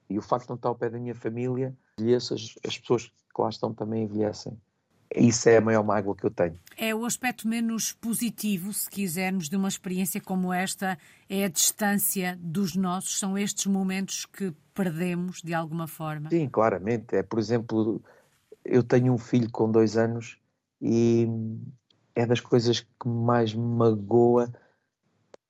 [0.09, 3.07] e o facto de não estar ao pé da minha família, envelheço, as, as pessoas
[3.07, 4.57] que lá estão também envelhecem.
[5.15, 6.59] Isso é a maior mágoa que eu tenho.
[6.77, 10.97] É o aspecto menos positivo, se quisermos, de uma experiência como esta,
[11.29, 16.29] é a distância dos nossos, são estes momentos que perdemos de alguma forma.
[16.29, 17.15] Sim, claramente.
[17.15, 18.01] É, por exemplo,
[18.65, 20.37] eu tenho um filho com dois anos
[20.81, 21.27] e
[22.13, 24.53] é das coisas que mais me magoa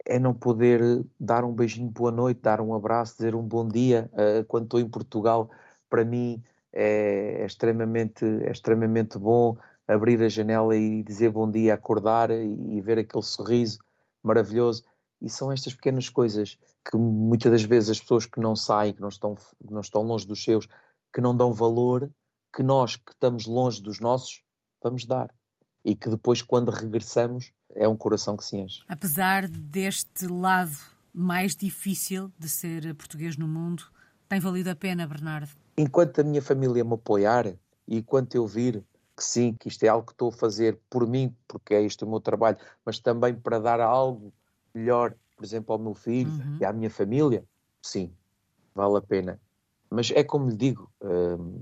[0.08, 4.10] é não poder dar um beijinho boa noite, dar um abraço, dizer um bom dia.
[4.14, 5.50] Uh, quando estou em Portugal,
[5.90, 6.42] para mim
[6.72, 12.78] é, é, extremamente, é extremamente bom abrir a janela e dizer bom dia, acordar e,
[12.78, 13.80] e ver aquele sorriso
[14.24, 14.84] maravilhoso.
[15.22, 16.58] E são estas pequenas coisas
[16.90, 20.02] que muitas das vezes as pessoas que não saem, que não estão, que não estão
[20.04, 20.68] longe dos seus,
[21.14, 22.10] que não dão valor,
[22.56, 24.42] que nós que estamos longe dos nossos,
[24.82, 25.34] vamos dar.
[25.88, 28.84] E que depois, quando regressamos, é um coração que se enche.
[28.88, 30.76] Apesar deste lado
[31.14, 33.84] mais difícil de ser português no mundo,
[34.28, 35.50] tem valido a pena, Bernardo?
[35.78, 37.48] enquanto a minha família me apoiar
[37.88, 38.84] e enquanto eu vir
[39.16, 42.06] que sim, que isto é algo que estou a fazer por mim, porque é isto
[42.06, 44.34] o meu trabalho, mas também para dar algo
[44.74, 46.58] melhor, por exemplo, ao meu filho uhum.
[46.60, 47.44] e à minha família,
[47.82, 48.12] sim,
[48.76, 49.40] vale a pena.
[49.90, 51.62] Mas é como lhe digo, hum,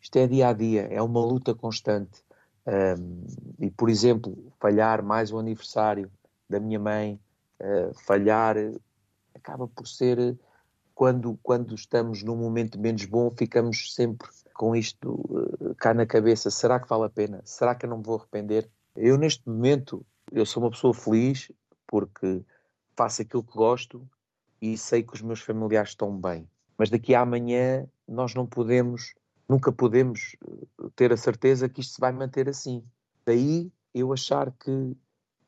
[0.00, 2.22] isto é dia a dia, é uma luta constante.
[2.66, 3.26] Hum,
[3.60, 6.10] e, por exemplo, falhar mais um aniversário
[6.48, 7.20] da minha mãe,
[7.60, 8.56] uh, falhar,
[9.34, 10.36] acaba por ser
[10.94, 16.50] quando, quando estamos num momento menos bom, ficamos sempre com isto uh, cá na cabeça.
[16.50, 17.42] Será que vale a pena?
[17.44, 18.68] Será que eu não me vou arrepender?
[18.96, 21.50] Eu, neste momento, eu sou uma pessoa feliz
[21.86, 22.42] porque
[22.96, 24.08] faço aquilo que gosto
[24.62, 26.48] e sei que os meus familiares estão bem.
[26.78, 29.14] Mas daqui a amanhã nós não podemos,
[29.48, 32.84] nunca podemos eh, ter a certeza que isto se vai manter assim.
[33.24, 34.96] Daí eu achar que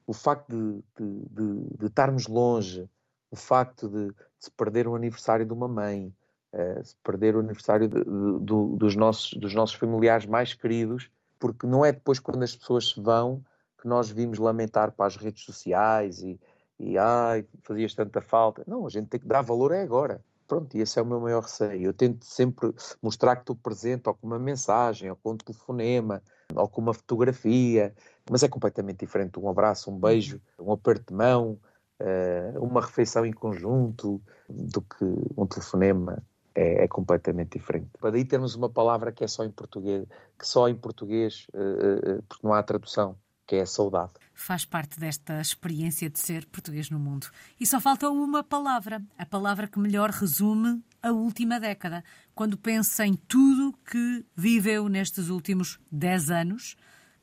[0.07, 2.89] o facto de, de, de, de estarmos longe,
[3.31, 6.15] o facto de se perder o aniversário de uma mãe,
[6.53, 11.93] uh, se perder o aniversário dos, nossos, dos nossos familiares mais queridos, porque não é
[11.93, 13.45] depois quando as pessoas se vão
[13.81, 16.41] que nós vimos lamentar para as redes sociais e,
[16.79, 18.63] e ai, fazias tanta falta.
[18.67, 20.25] Não, a gente tem que dar valor é agora.
[20.47, 21.83] Pronto, e esse é o meu maior receio.
[21.83, 22.73] Eu tento sempre
[23.03, 26.23] mostrar que estou presente, ou com uma mensagem, ou com um telefonema,
[26.55, 27.95] ou com uma fotografia,
[28.31, 29.39] mas é completamente diferente.
[29.39, 31.59] Um abraço, um beijo, um aperto de mão,
[32.01, 35.05] uh, uma refeição em conjunto do que
[35.37, 36.23] um telefonema
[36.55, 37.91] é, é, completamente diferente.
[38.01, 40.07] Para daí termos uma palavra que é só em português,
[40.39, 43.17] que só em português, uh, uh, porque não há tradução,
[43.47, 44.13] que é a saudade.
[44.39, 47.27] Faz parte desta experiência de ser português no mundo.
[47.59, 52.05] E só falta uma palavra, a palavra que melhor resume a última década.
[52.35, 56.77] Quando pensa em tudo que viveu nestes últimos 10 anos,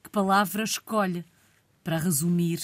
[0.03, 1.23] que palavra escolhe
[1.83, 2.59] para resumir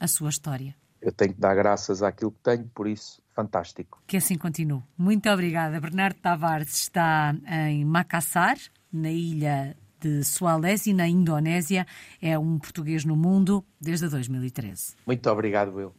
[0.00, 0.74] a sua história?
[1.00, 4.02] eu tenho que dar graças àquilo que tenho, por isso, fantástico.
[4.06, 4.82] Que assim continue.
[4.96, 5.80] Muito obrigada.
[5.80, 8.58] Bernardo Tavares está em Makassar,
[8.92, 11.86] na ilha de Sulawesi, na Indonésia.
[12.20, 14.94] É um português no mundo desde 2013.
[15.06, 15.92] Muito obrigado, Will.